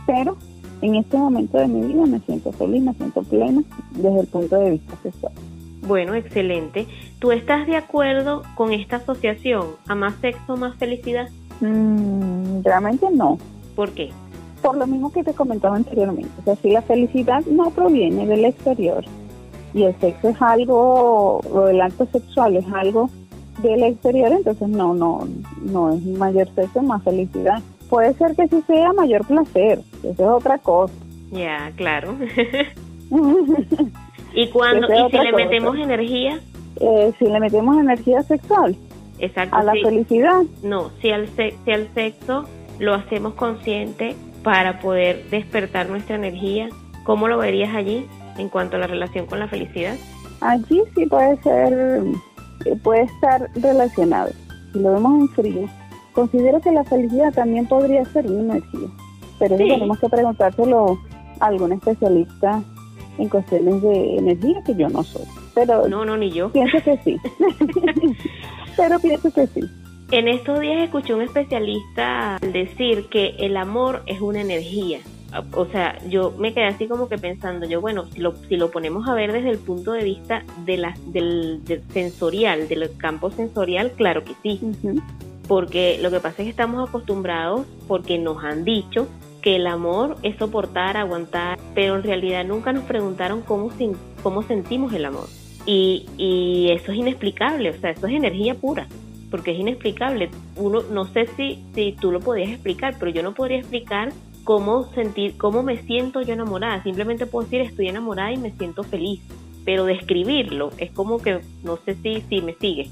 [0.06, 0.36] Pero
[0.82, 3.62] en este momento de mi vida me siento feliz, me siento plena
[3.92, 5.32] desde el punto de vista sexual.
[5.86, 6.86] Bueno, excelente.
[7.20, 11.30] ¿Tú estás de acuerdo con esta asociación a más sexo, más felicidad?
[11.62, 13.38] Mm, realmente no.
[13.74, 14.10] ¿Por qué?
[14.62, 16.30] Por lo mismo que te comentaba anteriormente.
[16.40, 19.04] O sea, si la felicidad no proviene del exterior
[19.74, 23.10] y el sexo es algo, o el acto sexual es algo
[23.62, 25.28] del exterior, entonces no, no,
[25.60, 27.60] no es mayor sexo, más felicidad.
[27.90, 30.94] Puede ser que sí sea mayor placer, eso es otra cosa.
[31.30, 32.16] Ya, claro.
[34.34, 36.40] ¿Y cuando y si le metemos energía?
[36.80, 38.76] Eh, si le metemos energía sexual.
[39.18, 39.56] Exacto.
[39.56, 40.42] A la felicidad.
[40.62, 42.44] No, si al, si al sexo
[42.78, 46.68] lo hacemos consciente, para poder despertar nuestra energía.
[47.04, 48.06] ¿Cómo lo verías allí
[48.38, 49.96] en cuanto a la relación con la felicidad?
[50.40, 52.02] Allí sí puede ser,
[52.64, 54.30] eh, puede estar relacionado.
[54.72, 55.68] Si lo vemos en frío,
[56.12, 58.88] considero que la felicidad también podría ser una energía,
[59.38, 60.98] pero tenemos que preguntárselo
[61.40, 62.62] a algún especialista
[63.18, 65.24] en cuestiones de energía que yo no soy.
[65.54, 66.50] Pero no, no, ni yo.
[66.50, 67.16] Pienso que sí.
[68.76, 69.60] pero pienso que sí.
[70.12, 74.98] En estos días escuché un especialista decir que el amor es una energía.
[75.54, 78.70] O sea, yo me quedé así como que pensando, yo bueno, si lo, si lo
[78.70, 81.62] ponemos a ver desde el punto de vista de la, del,
[81.94, 84.60] sensorial, del campo sensorial, claro que sí.
[85.48, 89.08] Porque lo que pasa es que estamos acostumbrados, porque nos han dicho
[89.40, 93.70] que el amor es soportar, aguantar, pero en realidad nunca nos preguntaron cómo,
[94.22, 95.24] cómo sentimos el amor.
[95.64, 98.86] Y, y eso es inexplicable, o sea, eso es energía pura
[99.32, 100.30] porque es inexplicable.
[100.56, 104.12] Uno, no sé si, si tú lo podías explicar, pero yo no podría explicar
[104.44, 106.82] cómo sentir, cómo me siento yo enamorada.
[106.82, 109.20] Simplemente puedo decir estoy enamorada y me siento feliz.
[109.64, 112.90] Pero describirlo es como que no sé si, si me sigue.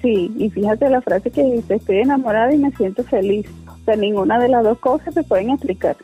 [0.00, 3.46] Sí, y fíjate la frase que dice, estoy enamorada y me siento feliz.
[3.68, 5.96] O sea, ninguna de las dos cosas se pueden explicar.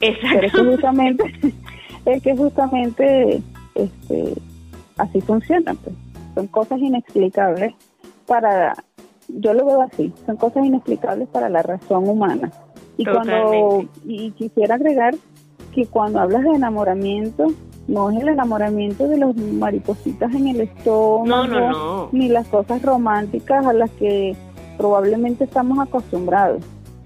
[0.00, 0.28] Exacto.
[0.34, 1.34] Pero es que justamente,
[2.04, 3.42] es que justamente
[3.74, 4.34] este,
[4.98, 5.74] así funciona.
[5.74, 5.96] Pues.
[6.34, 7.74] Son cosas inexplicables
[8.26, 8.74] para
[9.28, 12.50] yo lo veo así, son cosas inexplicables para la razón humana.
[12.96, 15.14] Y cuando y quisiera agregar
[15.72, 17.48] que cuando hablas de enamoramiento,
[17.86, 23.72] no es el enamoramiento de los maripositas en el estómago, ni las cosas románticas a
[23.72, 24.34] las que
[24.76, 26.62] probablemente estamos acostumbrados,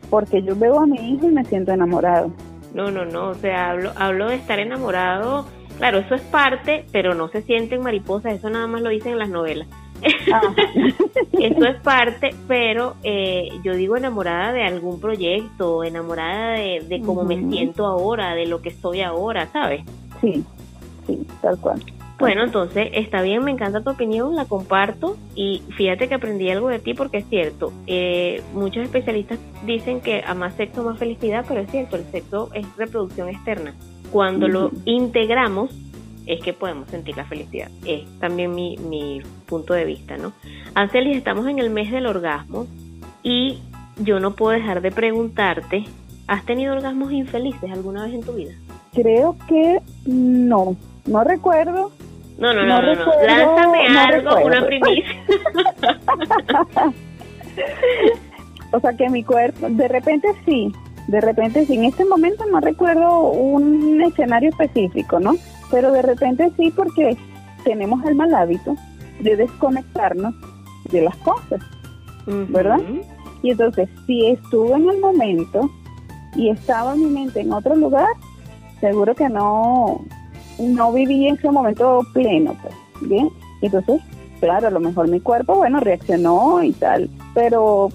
[0.09, 2.30] porque yo veo a mi hijo y me siento enamorado.
[2.74, 5.44] No, no, no, o sea, hablo, hablo de estar enamorado,
[5.78, 9.18] claro, eso es parte, pero no se sienten mariposas, eso nada más lo dicen en
[9.18, 9.66] las novelas.
[11.32, 17.38] Eso es parte, pero eh, yo digo enamorada de algún proyecto, enamorada de, cómo me
[17.50, 19.82] siento ahora, de lo que soy ahora, ¿sabes?
[20.20, 20.44] Sí,
[21.06, 21.82] sí, tal cual.
[22.18, 26.68] Bueno, entonces está bien, me encanta tu opinión, la comparto y fíjate que aprendí algo
[26.68, 31.46] de ti porque es cierto, eh, muchos especialistas dicen que a más sexo más felicidad,
[31.48, 33.74] pero es cierto, el sexo es reproducción externa.
[34.12, 35.70] Cuando lo integramos,
[36.26, 37.70] es que podemos sentir la felicidad.
[37.85, 40.33] Es también mi, mi punto de vista, ¿no?
[40.74, 42.66] Ancelis, estamos en el mes del orgasmo
[43.22, 43.59] y
[43.98, 45.85] yo no puedo dejar de preguntarte,
[46.26, 48.52] ¿has tenido orgasmos infelices alguna vez en tu vida?
[48.92, 51.92] Creo que no, no recuerdo.
[52.38, 53.06] No, no, no, no, no.
[53.22, 55.04] lánzame algo, una primicia.
[58.72, 60.72] o sea que mi cuerpo, de repente sí,
[61.08, 65.34] de repente sí, en este momento no recuerdo un escenario específico, ¿no?
[65.70, 67.16] Pero de repente sí porque
[67.64, 68.76] tenemos el mal hábito
[69.20, 70.34] de desconectarnos
[70.90, 71.60] de las cosas,
[72.26, 72.80] ¿verdad?
[73.42, 75.70] Y entonces, si estuve en el momento
[76.34, 78.08] y estaba mi mente en otro lugar,
[78.80, 80.00] seguro que no,
[80.58, 82.74] no viví ese momento pleno, pues,
[83.08, 83.28] ¿bien?
[83.62, 84.00] Entonces,
[84.40, 87.88] claro, a lo mejor mi cuerpo, bueno, reaccionó y tal, pero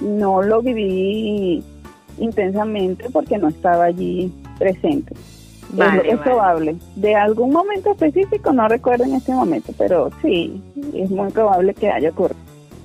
[0.00, 1.62] no lo viví
[2.18, 5.14] intensamente porque no estaba allí presente
[6.04, 6.76] es, probable.
[6.96, 10.62] De algún momento específico, no recuerdo en este momento, pero sí,
[10.94, 12.40] es muy probable que haya ocurrido.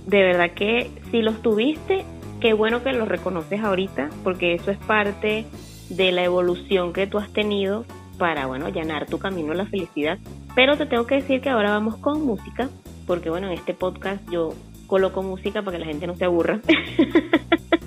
[0.05, 2.03] De verdad que si los tuviste,
[2.41, 5.45] qué bueno que los reconoces ahorita, porque eso es parte
[5.89, 7.85] de la evolución que tú has tenido
[8.17, 10.17] para, bueno, allanar tu camino a la felicidad.
[10.55, 12.69] Pero te tengo que decir que ahora vamos con música,
[13.07, 14.53] porque, bueno, en este podcast yo
[14.87, 16.59] coloco música para que la gente no se aburra.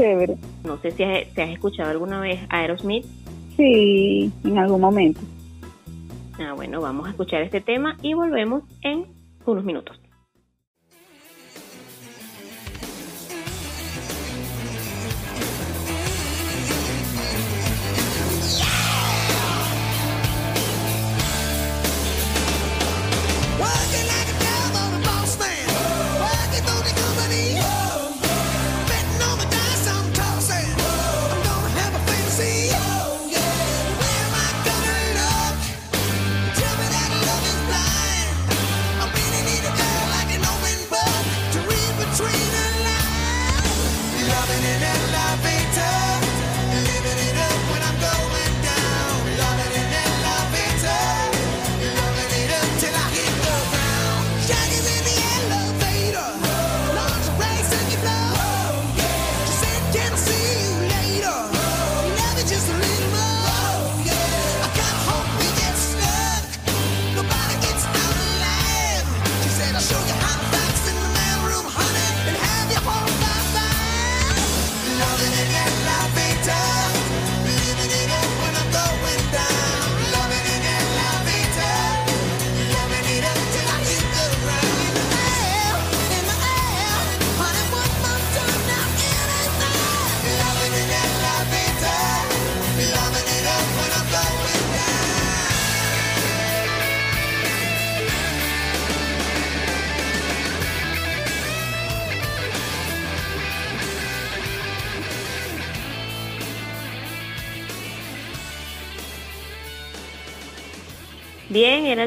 [0.00, 0.36] Chévere.
[0.64, 3.04] No sé si has, si has escuchado alguna vez Aerosmith.
[3.56, 5.20] Sí, en algún momento.
[6.38, 9.04] Ah, bueno, vamos a escuchar este tema y volvemos en
[9.44, 10.00] unos minutos.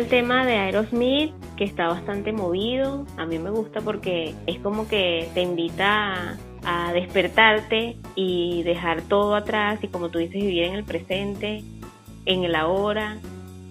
[0.03, 3.05] El tema de Aerosmith, que está bastante movido.
[3.17, 9.35] A mí me gusta porque es como que te invita a, despertarte y dejar todo
[9.35, 11.63] atrás y como tú dices, vivir en el presente,
[12.25, 13.17] en el ahora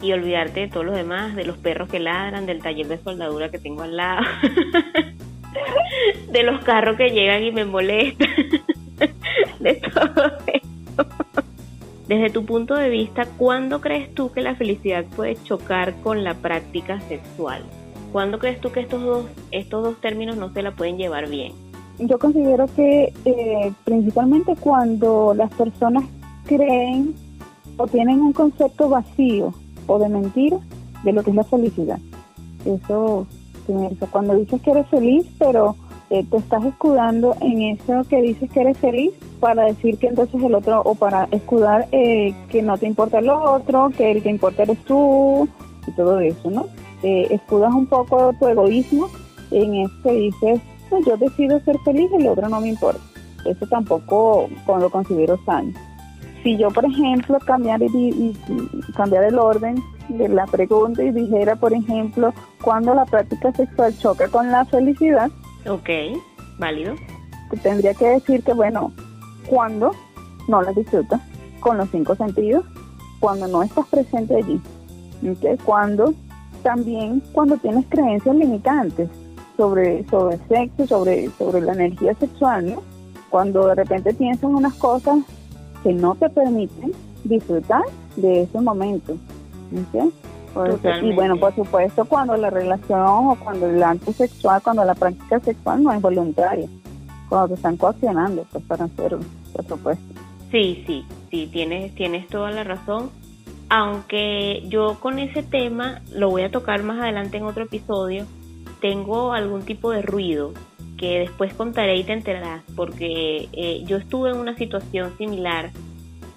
[0.01, 3.51] y olvidarte de todos los demás, de los perros que ladran, del taller de soldadura
[3.51, 4.23] que tengo al lado,
[6.33, 8.29] de los carros que llegan y me molestan,
[9.61, 10.33] de todo.
[12.13, 16.35] Desde tu punto de vista, ¿cuándo crees tú que la felicidad puede chocar con la
[16.35, 17.63] práctica sexual?
[18.13, 21.55] ¿Cuándo crees tú que estos dos, estos dos términos no se la pueden llevar bien?
[21.99, 26.05] Yo considero que eh, principalmente cuando las personas
[26.45, 27.15] creen
[27.79, 29.55] o tienen un concepto vacío
[29.87, 30.59] o de mentira
[31.05, 31.99] de lo que es la felicidad.
[32.67, 33.27] Eso,
[34.11, 35.77] cuando dices que eres feliz, pero
[36.13, 40.43] eh, te estás escudando en eso que dices que eres feliz para decir que entonces
[40.43, 44.29] el otro, o para escudar eh, que no te importa el otro, que el que
[44.29, 45.49] importa eres tú
[45.87, 46.67] y todo eso, ¿no?
[47.03, 49.09] Eh, escudas un poco tu egoísmo
[49.53, 50.61] en eso que dices,
[51.07, 53.01] yo decido ser feliz y el otro no me importa.
[53.47, 55.73] Eso tampoco lo considero sano.
[56.43, 58.37] Si yo, por ejemplo, cambiar, y,
[58.95, 64.29] cambiar el orden de la pregunta y dijera, por ejemplo, cuando la práctica sexual choca
[64.29, 65.31] con la felicidad.
[65.67, 65.89] Ok,
[66.59, 66.95] válido.
[67.63, 68.93] Tendría que decir que, bueno,
[69.47, 69.93] cuando
[70.49, 71.21] no las disfrutas
[71.61, 72.65] con los cinco sentidos,
[73.21, 74.61] cuando no estás presente allí,
[75.65, 76.15] cuando
[76.63, 79.09] también cuando tienes creencias limitantes
[79.57, 82.83] sobre, sobre el sexo, sobre, sobre la energía sexual, ¿no?
[83.31, 85.19] cuando de repente piensas unas cosas
[85.83, 86.93] que no te permiten
[87.25, 87.83] disfrutar
[88.17, 89.17] de ese momento.
[91.03, 95.41] Y bueno, por supuesto, cuando la relación o cuando el acto sexual, cuando la práctica
[95.41, 96.69] sexual no es voluntaria
[97.33, 99.21] cuando te están coaccionando pues para hacerlo,
[99.55, 100.05] por supuesto.
[100.51, 103.11] Sí, sí, sí, tienes, tienes toda la razón.
[103.71, 108.27] Aunque yo con ese tema lo voy a tocar más adelante en otro episodio,
[108.83, 110.53] tengo algún tipo de ruido
[110.99, 115.71] que después contaré y te enterarás, porque eh, yo estuve en una situación similar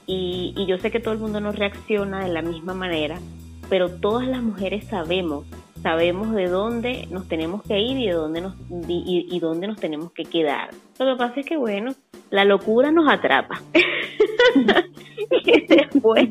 [0.07, 3.19] y, y yo sé que todo el mundo no reacciona de la misma manera,
[3.69, 5.45] pero todas las mujeres sabemos
[5.85, 8.55] sabemos de dónde nos tenemos que ir y de dónde nos
[8.87, 10.71] y, dónde nos tenemos que quedar.
[10.97, 11.93] Lo que pasa es que bueno,
[12.31, 13.61] la locura nos atrapa.
[15.45, 16.29] y después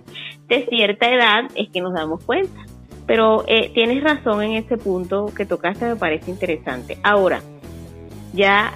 [0.48, 2.66] de cierta edad es que nos damos cuenta.
[3.06, 6.98] Pero eh, tienes razón en ese punto que tocaste, me parece interesante.
[7.04, 7.40] Ahora,
[8.32, 8.72] ya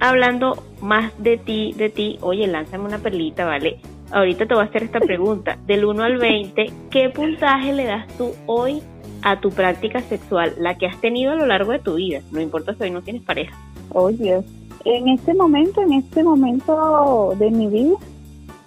[0.00, 3.78] hablando más de ti, de ti, oye, lánzame una perlita, ¿vale?
[4.10, 5.58] Ahorita te voy a hacer esta pregunta.
[5.66, 8.82] Del 1 al 20, ¿qué puntaje le das tú hoy
[9.22, 12.40] a tu práctica sexual, la que has tenido a lo largo de tu vida, no
[12.40, 13.56] importa si hoy no tienes pareja.
[13.90, 14.42] Oye,
[14.84, 17.96] en este momento, en este momento de mi vida,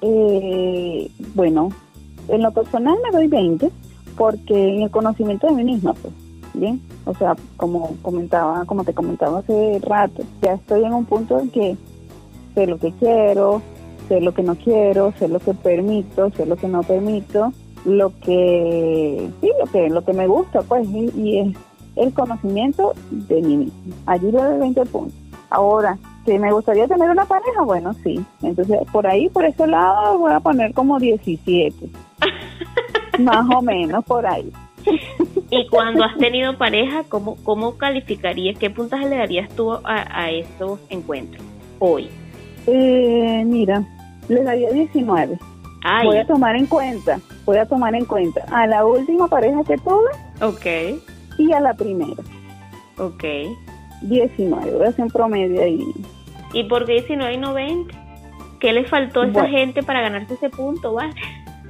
[0.01, 1.69] eh, bueno,
[2.27, 3.69] en lo personal me doy 20,
[4.17, 6.13] porque en el conocimiento de mí misma, pues,
[6.53, 11.39] bien, o sea, como comentaba, como te comentaba hace rato, ya estoy en un punto
[11.39, 11.77] en que
[12.53, 13.61] sé lo que quiero,
[14.07, 17.53] sé lo que no quiero, sé lo que permito, sé lo que no permito,
[17.85, 21.57] lo que sí lo que lo que me gusta pues y, es
[21.95, 25.17] el conocimiento de mí mismo allí le doy 20 puntos.
[25.49, 28.23] Ahora que me gustaría tener una pareja bueno sí.
[28.41, 31.89] Entonces por ahí por ese lado voy a poner como 17
[33.19, 34.51] más o menos por ahí.
[35.49, 40.31] Y cuando has tenido pareja cómo cómo calificarías qué puntaje le darías tú a, a
[40.31, 41.43] esos encuentros
[41.79, 42.09] hoy
[42.67, 43.83] eh, mira
[44.27, 45.37] le daría 19
[46.03, 49.77] Voy a tomar en cuenta, voy a tomar en cuenta a la última pareja que
[49.77, 50.11] tuve.
[50.41, 50.99] Ok.
[51.39, 52.21] Y a la primera.
[52.97, 53.23] Ok.
[54.03, 55.83] 19, voy a hacer un promedio ahí.
[56.53, 57.93] ¿Y por qué 19 y no 20?
[58.59, 61.13] ¿Qué le faltó a esa gente para ganarse ese punto, vale?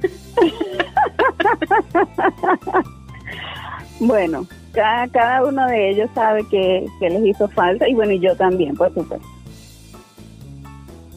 [4.00, 8.18] bueno, cada, cada uno de ellos sabe que, que les hizo falta y bueno, y
[8.18, 9.26] yo también, por supuesto.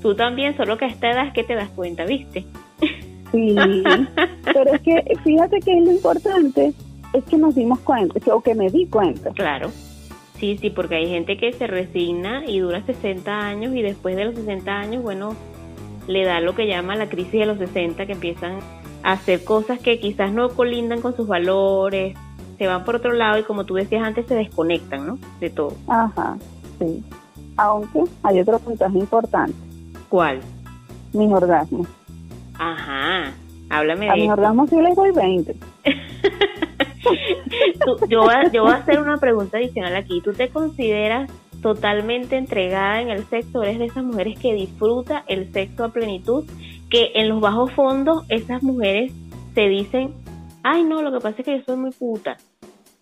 [0.05, 2.45] Tú también, solo que a esta edad es que te das cuenta, ¿viste?
[3.31, 3.55] Sí,
[4.53, 6.73] pero es que fíjate que lo importante
[7.11, 9.31] es que nos dimos cuenta, o que me di cuenta.
[9.31, 9.71] Claro.
[10.39, 14.25] Sí, sí, porque hay gente que se resigna y dura 60 años y después de
[14.25, 15.35] los 60 años, bueno,
[16.05, 18.59] le da lo que llama la crisis de los 60, que empiezan
[19.01, 22.15] a hacer cosas que quizás no colindan con sus valores,
[22.59, 25.17] se van por otro lado y como tú decías antes, se desconectan, ¿no?
[25.39, 25.73] De todo.
[25.87, 26.37] Ajá,
[26.77, 27.03] sí.
[27.57, 29.65] Aunque hay otro puntaje importante.
[30.09, 30.41] ¿Cuál?
[31.13, 31.87] Mis orgasmos.
[32.57, 33.33] Ajá,
[33.69, 35.55] háblame de A mi orgasmo sí le doy 20.
[38.09, 40.21] yo, voy a, yo voy a hacer una pregunta adicional aquí.
[40.21, 41.29] ¿Tú te consideras
[41.61, 43.63] totalmente entregada en el sexo?
[43.63, 46.45] ¿Eres de esas mujeres que disfruta el sexo a plenitud?
[46.89, 49.11] Que en los bajos fondos esas mujeres
[49.53, 50.13] se dicen
[50.65, 52.37] ay no, lo que pasa es que yo soy muy puta.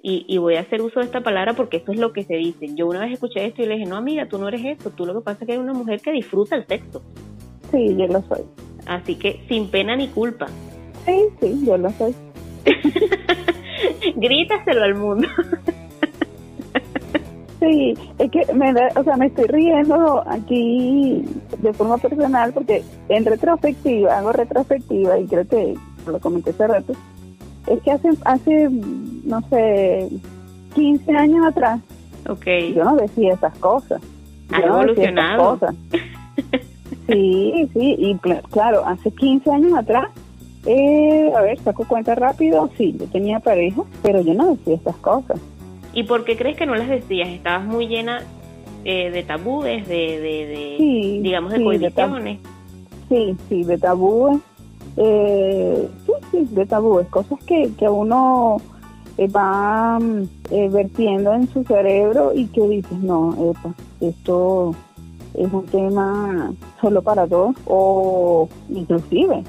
[0.06, 2.36] Y, y voy a hacer uso de esta palabra porque eso es lo que se
[2.36, 2.68] dice.
[2.76, 5.06] Yo una vez escuché esto y le dije, no amiga, tú no eres esto, tú
[5.06, 7.02] lo que pasa es que eres una mujer que disfruta el sexo.
[7.72, 8.44] Sí, yo lo soy.
[8.86, 10.48] Así que sin pena ni culpa.
[11.06, 12.13] Sí, sí, yo lo soy.
[14.16, 15.28] Grítaselo al mundo.
[17.63, 21.24] Sí, es que me da, o sea, me estoy riendo aquí
[21.60, 25.74] de forma personal porque en retrospectiva, hago retrospectiva y creo que
[26.06, 26.94] lo comenté hace rato,
[27.67, 30.10] es que hace, hace, no sé,
[30.76, 31.80] 15 años atrás,
[32.28, 32.73] okay.
[32.73, 34.02] yo no decía esas cosas.
[34.52, 35.60] Ha evolucionado.
[37.08, 38.17] Sí, sí, y
[38.49, 40.08] claro, hace 15 años atrás,
[40.65, 44.95] eh, a ver, saco cuenta rápido, sí, yo tenía pareja, pero yo no decía estas
[44.97, 45.39] cosas.
[45.93, 47.28] ¿Y por qué crees que no las decías?
[47.28, 48.21] ¿Estabas muy llena
[48.86, 52.39] eh, de tabúes, de, de, digamos, de sí,
[53.10, 54.39] sí, sí, de tabúes.
[54.97, 57.08] Eh, sí, sí, de tabúes.
[57.08, 58.58] Cosas que, que uno
[59.17, 59.99] eh, va
[60.51, 64.75] eh, vertiendo en su cerebro y que dices, no, epa, esto
[65.34, 69.43] es un tema solo para dos o inclusive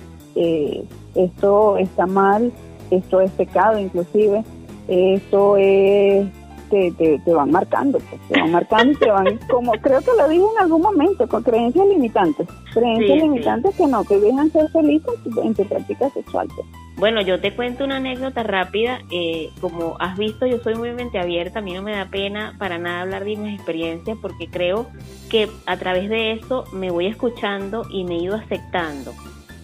[1.15, 2.51] esto está mal,
[2.91, 4.43] esto es pecado inclusive
[4.89, 6.27] esto es
[6.71, 10.29] te, te, van marcando, pues, te van marcando y te van, como creo que lo
[10.29, 15.03] digo en algún momento, con creencias limitantes, creencias limitantes que no te dejan ser feliz
[15.43, 16.49] en tu, práctica sexual.
[16.55, 16.67] Pues.
[16.97, 21.19] Bueno, yo te cuento una anécdota rápida, eh, como has visto yo soy muy mente
[21.19, 24.87] abierta, a mí no me da pena para nada hablar de mis experiencias porque creo
[25.29, 29.13] que a través de eso me voy escuchando y me he ido aceptando.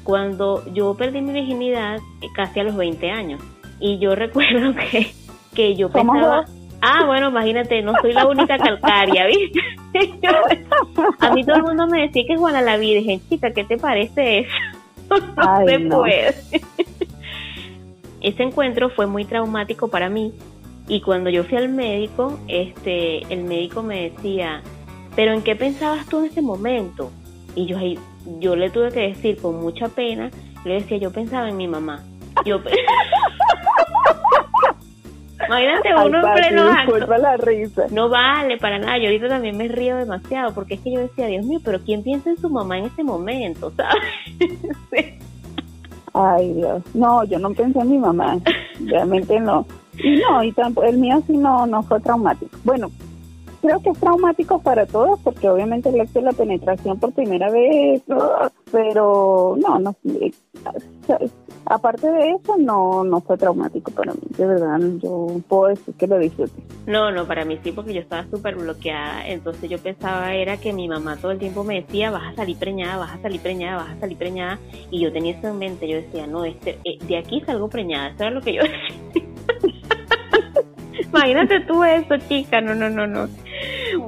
[0.02, 3.40] Cuando yo perdí mi virginidad eh, casi a los 20 años,
[3.80, 5.12] y yo recuerdo que,
[5.54, 6.44] que yo pensaba,
[6.82, 9.60] ah, bueno, imagínate, no soy la única calcaria, ¿viste?
[11.20, 14.40] a mí todo el mundo me decía que Juana la Virgen, chica, ¿qué te parece
[14.40, 14.50] eso?
[15.36, 16.34] no se puede.
[18.20, 20.32] Ese encuentro fue muy traumático para mí
[20.90, 24.60] y cuando yo fui al médico, este, el médico me decía,
[25.14, 27.12] pero ¿en qué pensabas tú en ese momento?
[27.54, 27.76] Y yo,
[28.40, 30.30] yo le tuve que decir con mucha pena,
[30.64, 32.02] le decía, yo pensaba en mi mamá.
[32.44, 32.60] Yo
[35.46, 37.18] Imagínate uno en pleno acto.
[37.18, 37.86] la risa.
[37.90, 38.98] No vale para nada.
[38.98, 42.02] Yo ahorita también me río demasiado porque es que yo decía, Dios mío, pero ¿quién
[42.02, 43.72] piensa en su mamá en ese momento?
[43.76, 45.14] ¿Sabes?
[46.12, 46.82] Ay, Dios.
[46.94, 48.38] No, yo no pensé en mi mamá.
[48.86, 49.66] Realmente no.
[50.02, 52.56] Y no, y tampoco, el mío sí no, no fue traumático.
[52.64, 52.90] Bueno,
[53.60, 57.50] creo que es traumático para todos porque obviamente el acto de la penetración por primera
[57.50, 58.02] vez,
[58.72, 59.94] pero no, no,
[61.66, 66.06] aparte de eso no no fue traumático para mí, de verdad, yo puedo decir que
[66.06, 66.62] lo disfruté.
[66.86, 70.72] No, no, para mí sí porque yo estaba súper bloqueada, entonces yo pensaba era que
[70.72, 73.84] mi mamá todo el tiempo me decía, vas a salir preñada, vas a salir preñada,
[73.84, 74.58] vas a salir preñada,
[74.90, 78.08] y yo tenía eso en mente, yo decía, no, este, eh, de aquí salgo preñada,
[78.08, 78.62] eso era lo que yo
[79.14, 79.28] decía.
[81.12, 83.28] Imagínate tú eso, chica, no, no, no, no.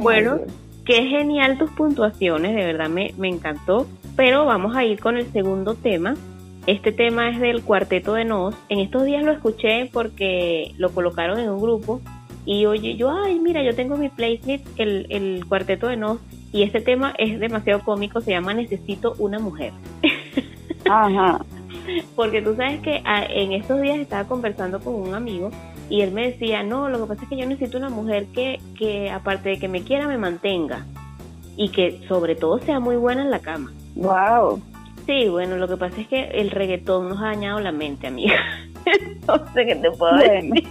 [0.02, 0.40] Bueno,
[0.84, 3.86] qué genial tus puntuaciones, de verdad me, me encantó.
[4.16, 6.16] Pero vamos a ir con el segundo tema.
[6.66, 8.54] Este tema es del cuarteto de Nos.
[8.68, 12.00] En estos días lo escuché porque lo colocaron en un grupo
[12.44, 16.18] y oye, yo, ay, mira, yo tengo mi playlist, el, el cuarteto de Nos,
[16.52, 19.72] y este tema es demasiado cómico, se llama Necesito una mujer.
[20.90, 21.44] Ajá.
[22.14, 25.50] Porque tú sabes que ah, en estos días estaba conversando con un amigo
[25.88, 28.60] y él me decía, no, lo que pasa es que yo necesito una mujer que,
[28.78, 30.86] que aparte de que me quiera, me mantenga
[31.56, 33.72] y que sobre todo sea muy buena en la cama.
[33.94, 34.62] Wow.
[35.06, 38.36] Sí, bueno, lo que pasa es que el reggaetón nos ha dañado la mente, amiga.
[39.26, 40.68] no sé qué te puedo decir.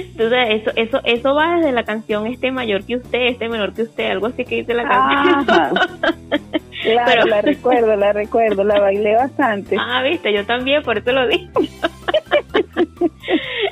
[0.00, 3.82] Entonces, eso, eso, eso va desde la canción Este mayor que usted, este menor que
[3.82, 5.74] usted, algo así que dice la canción.
[6.82, 9.76] Claro, la recuerdo, la recuerdo, la bailé bastante.
[9.78, 11.52] Ah, viste, yo también, por eso lo digo.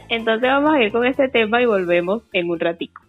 [0.08, 3.02] Entonces vamos a ir con este tema y volvemos en un ratico.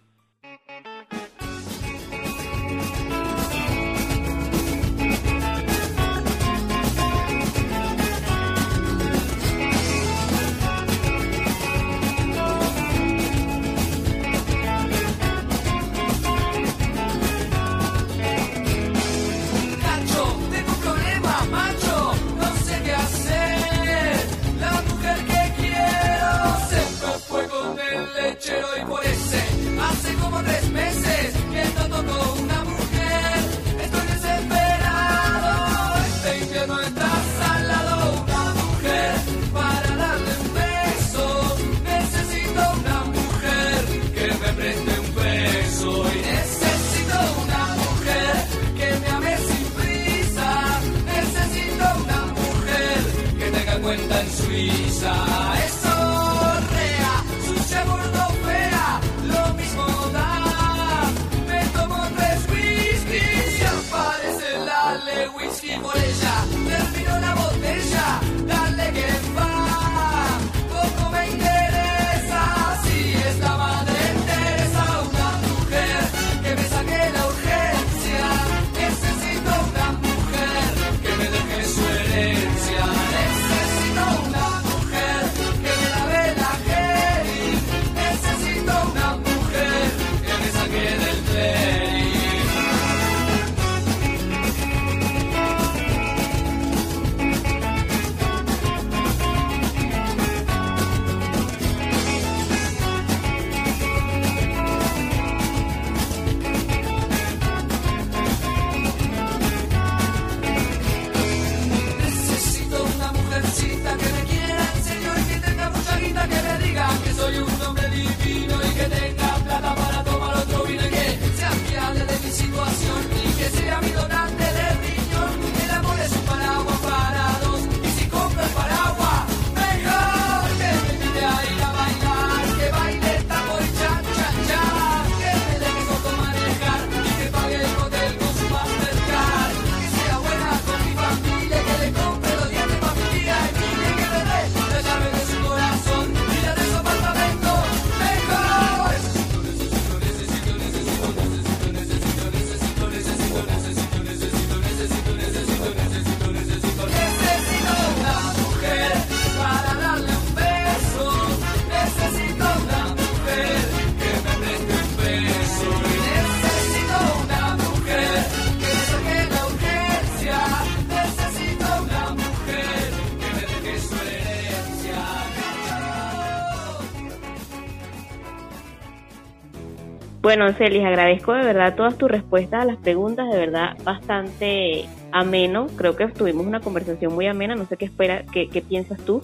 [180.28, 185.68] Bueno, Celis, agradezco de verdad todas tus respuestas a las preguntas, de verdad bastante ameno.
[185.74, 187.54] Creo que tuvimos una conversación muy amena.
[187.54, 189.22] No sé qué espera, qué, qué piensas tú.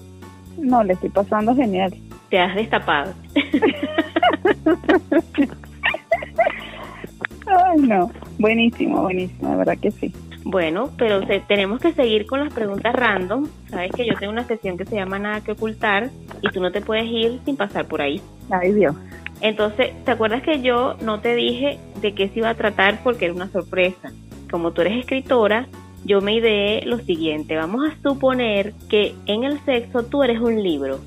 [0.56, 1.92] No, le estoy pasando genial.
[2.30, 3.12] Te has destapado.
[7.48, 8.10] Ay, no.
[8.38, 10.10] Buenísimo, buenísimo, de verdad que sí.
[10.42, 13.46] Bueno, pero tenemos que seguir con las preguntas random.
[13.68, 16.08] Sabes que yo tengo una sesión que se llama Nada que ocultar
[16.40, 18.22] y tú no te puedes ir sin pasar por ahí.
[18.50, 18.96] Ay, Dios.
[19.44, 23.26] Entonces, ¿te acuerdas que yo no te dije de qué se iba a tratar porque
[23.26, 24.10] era una sorpresa?
[24.50, 25.68] Como tú eres escritora,
[26.06, 27.54] yo me ideé lo siguiente.
[27.54, 30.98] Vamos a suponer que en el sexo tú eres un libro.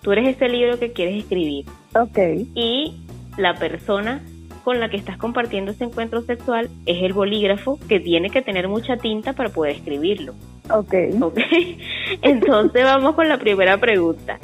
[0.00, 1.66] Tú eres ese libro que quieres escribir.
[1.96, 2.18] Ok.
[2.54, 3.00] Y
[3.36, 4.22] la persona
[4.62, 8.68] con la que estás compartiendo ese encuentro sexual es el bolígrafo que tiene que tener
[8.68, 10.34] mucha tinta para poder escribirlo.
[10.70, 10.94] Ok.
[11.20, 11.40] Ok.
[12.22, 14.38] Entonces vamos con la primera pregunta.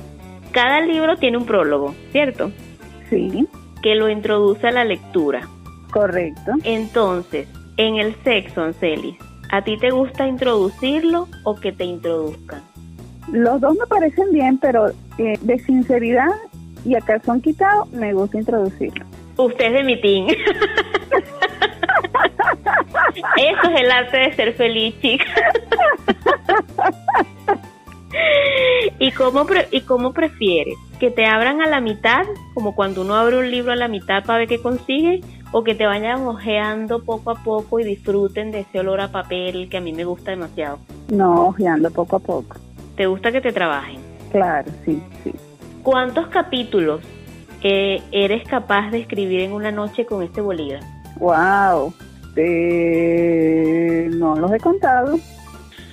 [0.50, 2.50] Cada libro tiene un prólogo, ¿cierto?
[3.10, 3.46] Sí.
[3.82, 5.48] Que lo introduce a la lectura.
[5.90, 6.52] Correcto.
[6.64, 9.16] Entonces, en el sexo, Ancelis,
[9.50, 12.62] ¿a ti te gusta introducirlo o que te introduzcan?
[13.32, 14.88] Los dos me parecen bien, pero
[15.18, 16.30] eh, de sinceridad
[16.84, 19.04] y a son quitado, me gusta introducirlo.
[19.36, 20.26] Usted es de mi team.
[23.36, 25.24] Eso es el arte de ser feliz, chica.
[29.08, 30.74] ¿Y cómo, ¿Y cómo prefieres?
[31.00, 34.22] ¿Que te abran a la mitad, como cuando uno abre un libro a la mitad
[34.22, 35.22] para ver qué consigue?
[35.50, 39.70] ¿O que te vayan ojeando poco a poco y disfruten de ese olor a papel
[39.70, 40.78] que a mí me gusta demasiado?
[41.08, 42.58] No, ojeando poco a poco.
[42.96, 43.98] ¿Te gusta que te trabajen?
[44.30, 45.32] Claro, sí, sí.
[45.82, 47.00] ¿Cuántos capítulos
[47.62, 50.86] eh, eres capaz de escribir en una noche con este bolígrafo?
[51.18, 51.94] ¡Wow!
[52.36, 55.18] Eh, no los he contado.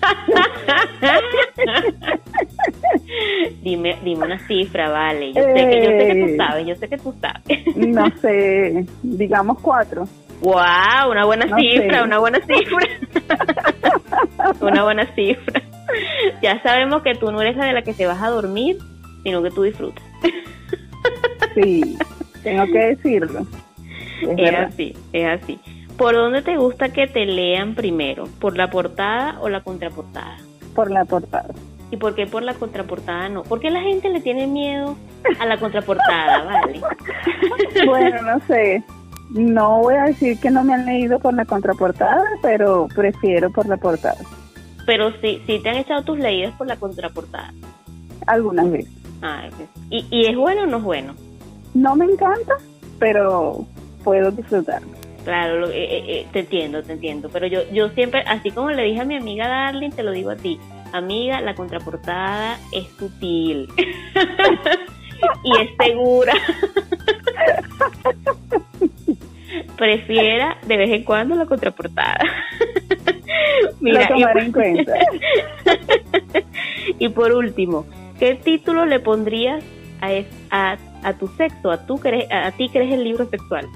[3.63, 5.33] dime, dime una cifra, vale.
[5.33, 7.75] Yo, sé que, yo sé que tú eh, sabes, yo sé que tú sabes.
[7.75, 10.07] no sé, digamos cuatro.
[10.41, 12.87] Wow, una buena cifra, una buena cifra.
[14.61, 15.61] una buena cifra.
[16.41, 18.77] Ya sabemos que tú no eres la de la que te vas a dormir,
[19.23, 20.03] sino que tú disfrutas.
[21.55, 21.97] sí,
[22.43, 23.47] tengo que decirlo.
[24.37, 25.59] es así, es así.
[25.97, 28.27] ¿Por dónde te gusta que te lean primero?
[28.39, 30.37] ¿Por la portada o la contraportada?
[30.73, 31.53] Por la portada.
[31.89, 33.43] ¿Y por qué por la contraportada no?
[33.43, 34.97] ¿Por qué la gente le tiene miedo
[35.39, 36.81] a la contraportada, vale?
[37.87, 38.83] bueno, no sé.
[39.29, 43.65] No voy a decir que no me han leído por la contraportada, pero prefiero por
[43.67, 44.19] la portada.
[44.85, 47.53] Pero sí, sí te han echado tus leídas por la contraportada.
[48.27, 48.91] Algunas veces.
[49.21, 49.47] Ah,
[49.89, 51.15] ¿Y, ¿Y es bueno o no es bueno?
[51.73, 52.55] No me encanta,
[52.99, 53.65] pero
[54.03, 55.04] puedo disfrutarlo.
[55.25, 57.29] Claro, eh, eh, eh, te entiendo, te entiendo.
[57.33, 60.29] Pero yo, yo siempre, así como le dije a mi amiga Darling, te lo digo
[60.29, 60.59] a ti.
[60.93, 63.67] amiga, la contraportada es sutil
[65.43, 66.33] y es segura.
[69.77, 72.19] Prefiera de vez en cuando la contraportada.
[73.81, 74.93] Mira, tomar en cuenta.
[76.99, 77.87] y por último,
[78.19, 79.63] ¿qué título le pondrías
[80.01, 80.11] a,
[80.51, 81.99] a, a tu sexo, a, tu,
[82.31, 83.67] a, ti que eres el libro sexual?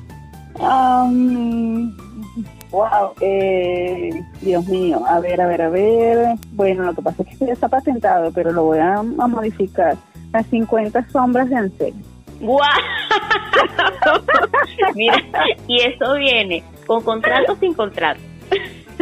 [0.60, 1.96] Um,
[2.70, 6.36] wow, eh, Dios mío, a ver, a ver, a ver.
[6.52, 9.96] Bueno, lo que pasa es que ya está patentado, pero lo voy a, modificar.
[10.34, 11.94] Las 50 sombras de Ansel.
[12.40, 12.70] ¡Guau!
[14.96, 15.24] Mira,
[15.68, 18.20] y eso viene con contrato o sin contrato.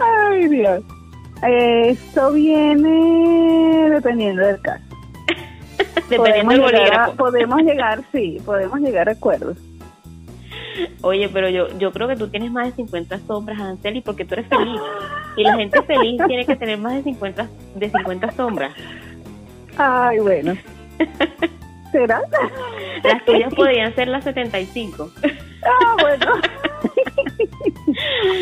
[0.00, 0.82] Ay, Dios.
[1.42, 4.95] Esto viene dependiendo del caso.
[6.10, 7.16] dependiendo del bolígrafo.
[7.16, 9.56] podemos llegar, sí, podemos llegar a acuerdos.
[11.02, 14.34] Oye, pero yo yo creo que tú tienes más de 50 sombras, Anseli, porque tú
[14.34, 14.80] eres feliz.
[15.36, 18.72] Y la gente feliz tiene que tener más de 50, de 50 sombras.
[19.76, 20.54] Ay, bueno.
[21.92, 22.20] ¿Será?
[23.02, 25.10] Las tuyas podrían ser las 75.
[25.64, 26.26] Ah, bueno.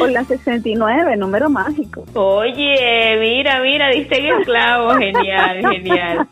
[0.01, 2.05] o las 69, número mágico.
[2.14, 4.95] Oye, mira, mira, diste en el clavo.
[4.95, 6.28] Genial, genial.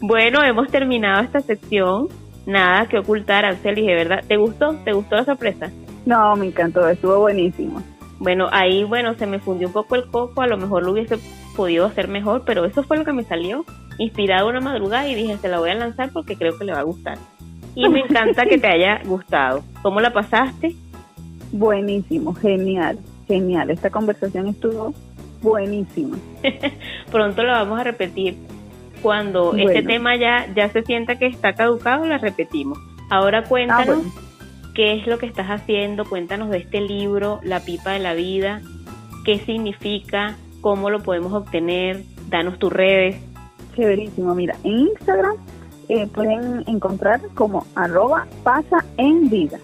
[0.00, 2.08] Bueno, hemos terminado esta sección
[2.46, 4.24] nada que ocultar, Arcelis, de verdad.
[4.26, 4.74] ¿Te gustó?
[4.84, 5.70] ¿Te gustó la sorpresa?
[6.06, 7.82] No, me encantó, estuvo buenísimo.
[8.20, 11.18] Bueno, ahí, bueno, se me fundió un poco el coco, a lo mejor lo hubiese
[11.56, 13.64] podido hacer mejor, pero eso fue lo que me salió,
[13.98, 16.80] inspirado una madrugada y dije, se la voy a lanzar porque creo que le va
[16.80, 17.18] a gustar.
[17.74, 19.62] Y me encanta que te haya gustado.
[19.82, 20.74] ¿Cómo la pasaste?
[21.52, 23.70] Buenísimo, genial, genial.
[23.70, 24.94] Esta conversación estuvo
[25.42, 26.16] buenísima.
[27.10, 28.36] Pronto la vamos a repetir
[29.02, 32.78] cuando este tema ya, ya se sienta que está caducado, la repetimos.
[33.10, 34.20] Ahora cuéntanos ah,
[34.74, 38.60] qué es lo que estás haciendo, cuéntanos de este libro, La pipa de la vida,
[39.24, 43.16] qué significa, cómo lo podemos obtener, danos tus redes.
[43.74, 45.36] Chéverísimo, mira, en Instagram
[45.88, 49.58] eh, pueden encontrar como arroba pasa en vida.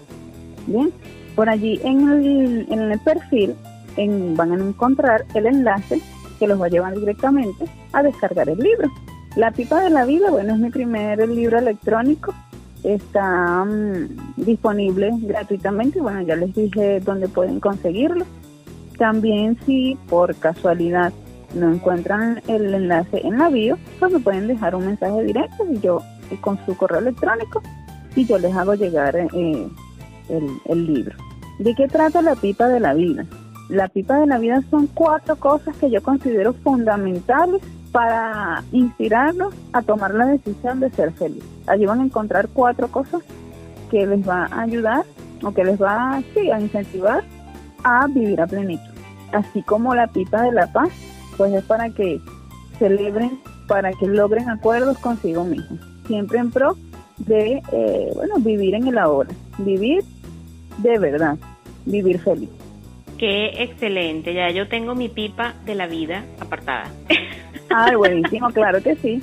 [0.65, 0.91] Bien,
[1.35, 3.55] por allí en el, en el perfil
[3.97, 6.01] en, van a encontrar el enlace
[6.39, 8.89] que los va a llevar directamente a descargar el libro.
[9.35, 12.33] La pipa de la vida, bueno, es mi primer libro electrónico.
[12.83, 15.99] Está mm, disponible gratuitamente.
[15.99, 18.25] Bueno, ya les dije dónde pueden conseguirlo.
[18.97, 21.11] También si por casualidad
[21.53, 25.79] no encuentran el enlace en la bio, pues me pueden dejar un mensaje directo y
[25.81, 26.01] yo
[26.39, 27.61] con su correo electrónico
[28.15, 29.67] y yo les hago llegar eh,
[30.29, 31.15] el libro.
[31.59, 33.25] ¿De qué trata la pipa de la vida?
[33.69, 37.61] La pipa de la vida son cuatro cosas que yo considero fundamentales
[37.95, 41.41] para inspirarlos a tomar la decisión de ser feliz.
[41.65, 43.21] Allí van a encontrar cuatro cosas
[43.89, 45.05] que les va a ayudar
[45.41, 47.23] o que les va sí, a incentivar
[47.85, 48.93] a vivir a plenitud.
[49.31, 50.89] Así como la pipa de la paz,
[51.37, 52.19] pues es para que
[52.79, 56.75] celebren, para que logren acuerdos consigo mismos, siempre en pro
[57.15, 60.03] de, eh, bueno, vivir en el ahora, vivir
[60.79, 61.37] de verdad,
[61.85, 62.49] vivir feliz.
[63.17, 66.91] Qué excelente, ya yo tengo mi pipa de la vida apartada.
[67.69, 69.21] Ay, buenísimo, claro que sí.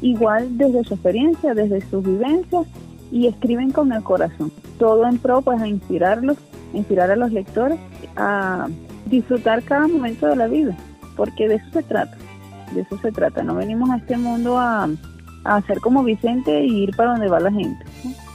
[0.01, 2.67] igual desde su experiencia, desde sus vivencias,
[3.11, 4.53] y escriben con el corazón.
[4.79, 6.39] Todo en pro, pues, a inspirarlos,
[6.73, 7.79] inspirar a los lectores
[8.17, 8.69] a
[9.07, 10.77] disfrutar cada momento de la vida,
[11.17, 12.17] porque de eso se trata,
[12.75, 13.43] de eso se trata.
[13.43, 14.89] No venimos a este mundo a,
[15.45, 17.85] a hacer como Vicente y ir para donde va la gente,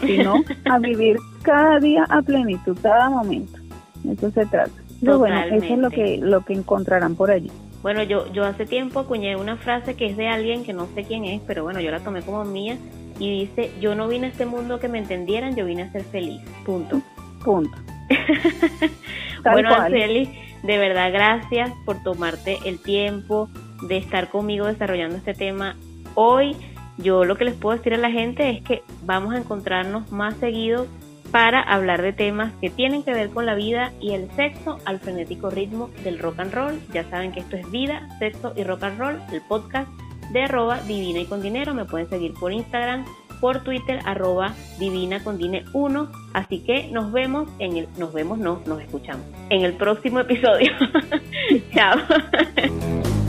[0.01, 3.59] sino a vivir cada día a plenitud, cada momento.
[4.03, 7.51] De eso se trata bueno, eso es lo que, lo que encontrarán por allí.
[7.81, 11.03] Bueno, yo, yo hace tiempo acuñé una frase que es de alguien que no sé
[11.03, 12.77] quién es, pero bueno, yo la tomé como mía
[13.19, 16.03] y dice, yo no vine a este mundo que me entendieran, yo vine a ser
[16.03, 16.41] feliz.
[16.65, 17.01] Punto.
[17.43, 17.77] Punto.
[19.43, 20.29] bueno, Arceli,
[20.63, 23.49] de verdad gracias por tomarte el tiempo
[23.87, 25.75] de estar conmigo desarrollando este tema
[26.15, 26.55] hoy
[26.97, 30.35] yo lo que les puedo decir a la gente es que vamos a encontrarnos más
[30.35, 30.87] seguido
[31.33, 34.99] para hablar de temas que tienen que ver con la vida y el sexo al
[34.99, 36.79] frenético ritmo del rock and roll.
[36.93, 39.89] Ya saben que esto es Vida, Sexo y Rock and Roll, el podcast
[40.31, 41.73] de arroba divina y con dinero.
[41.73, 43.03] Me pueden seguir por Instagram,
[43.41, 46.11] por Twitter, arroba divina con dine 1.
[46.33, 50.71] Así que nos vemos en el, nos vemos, no, nos escuchamos en el próximo episodio.
[51.73, 51.97] Chao.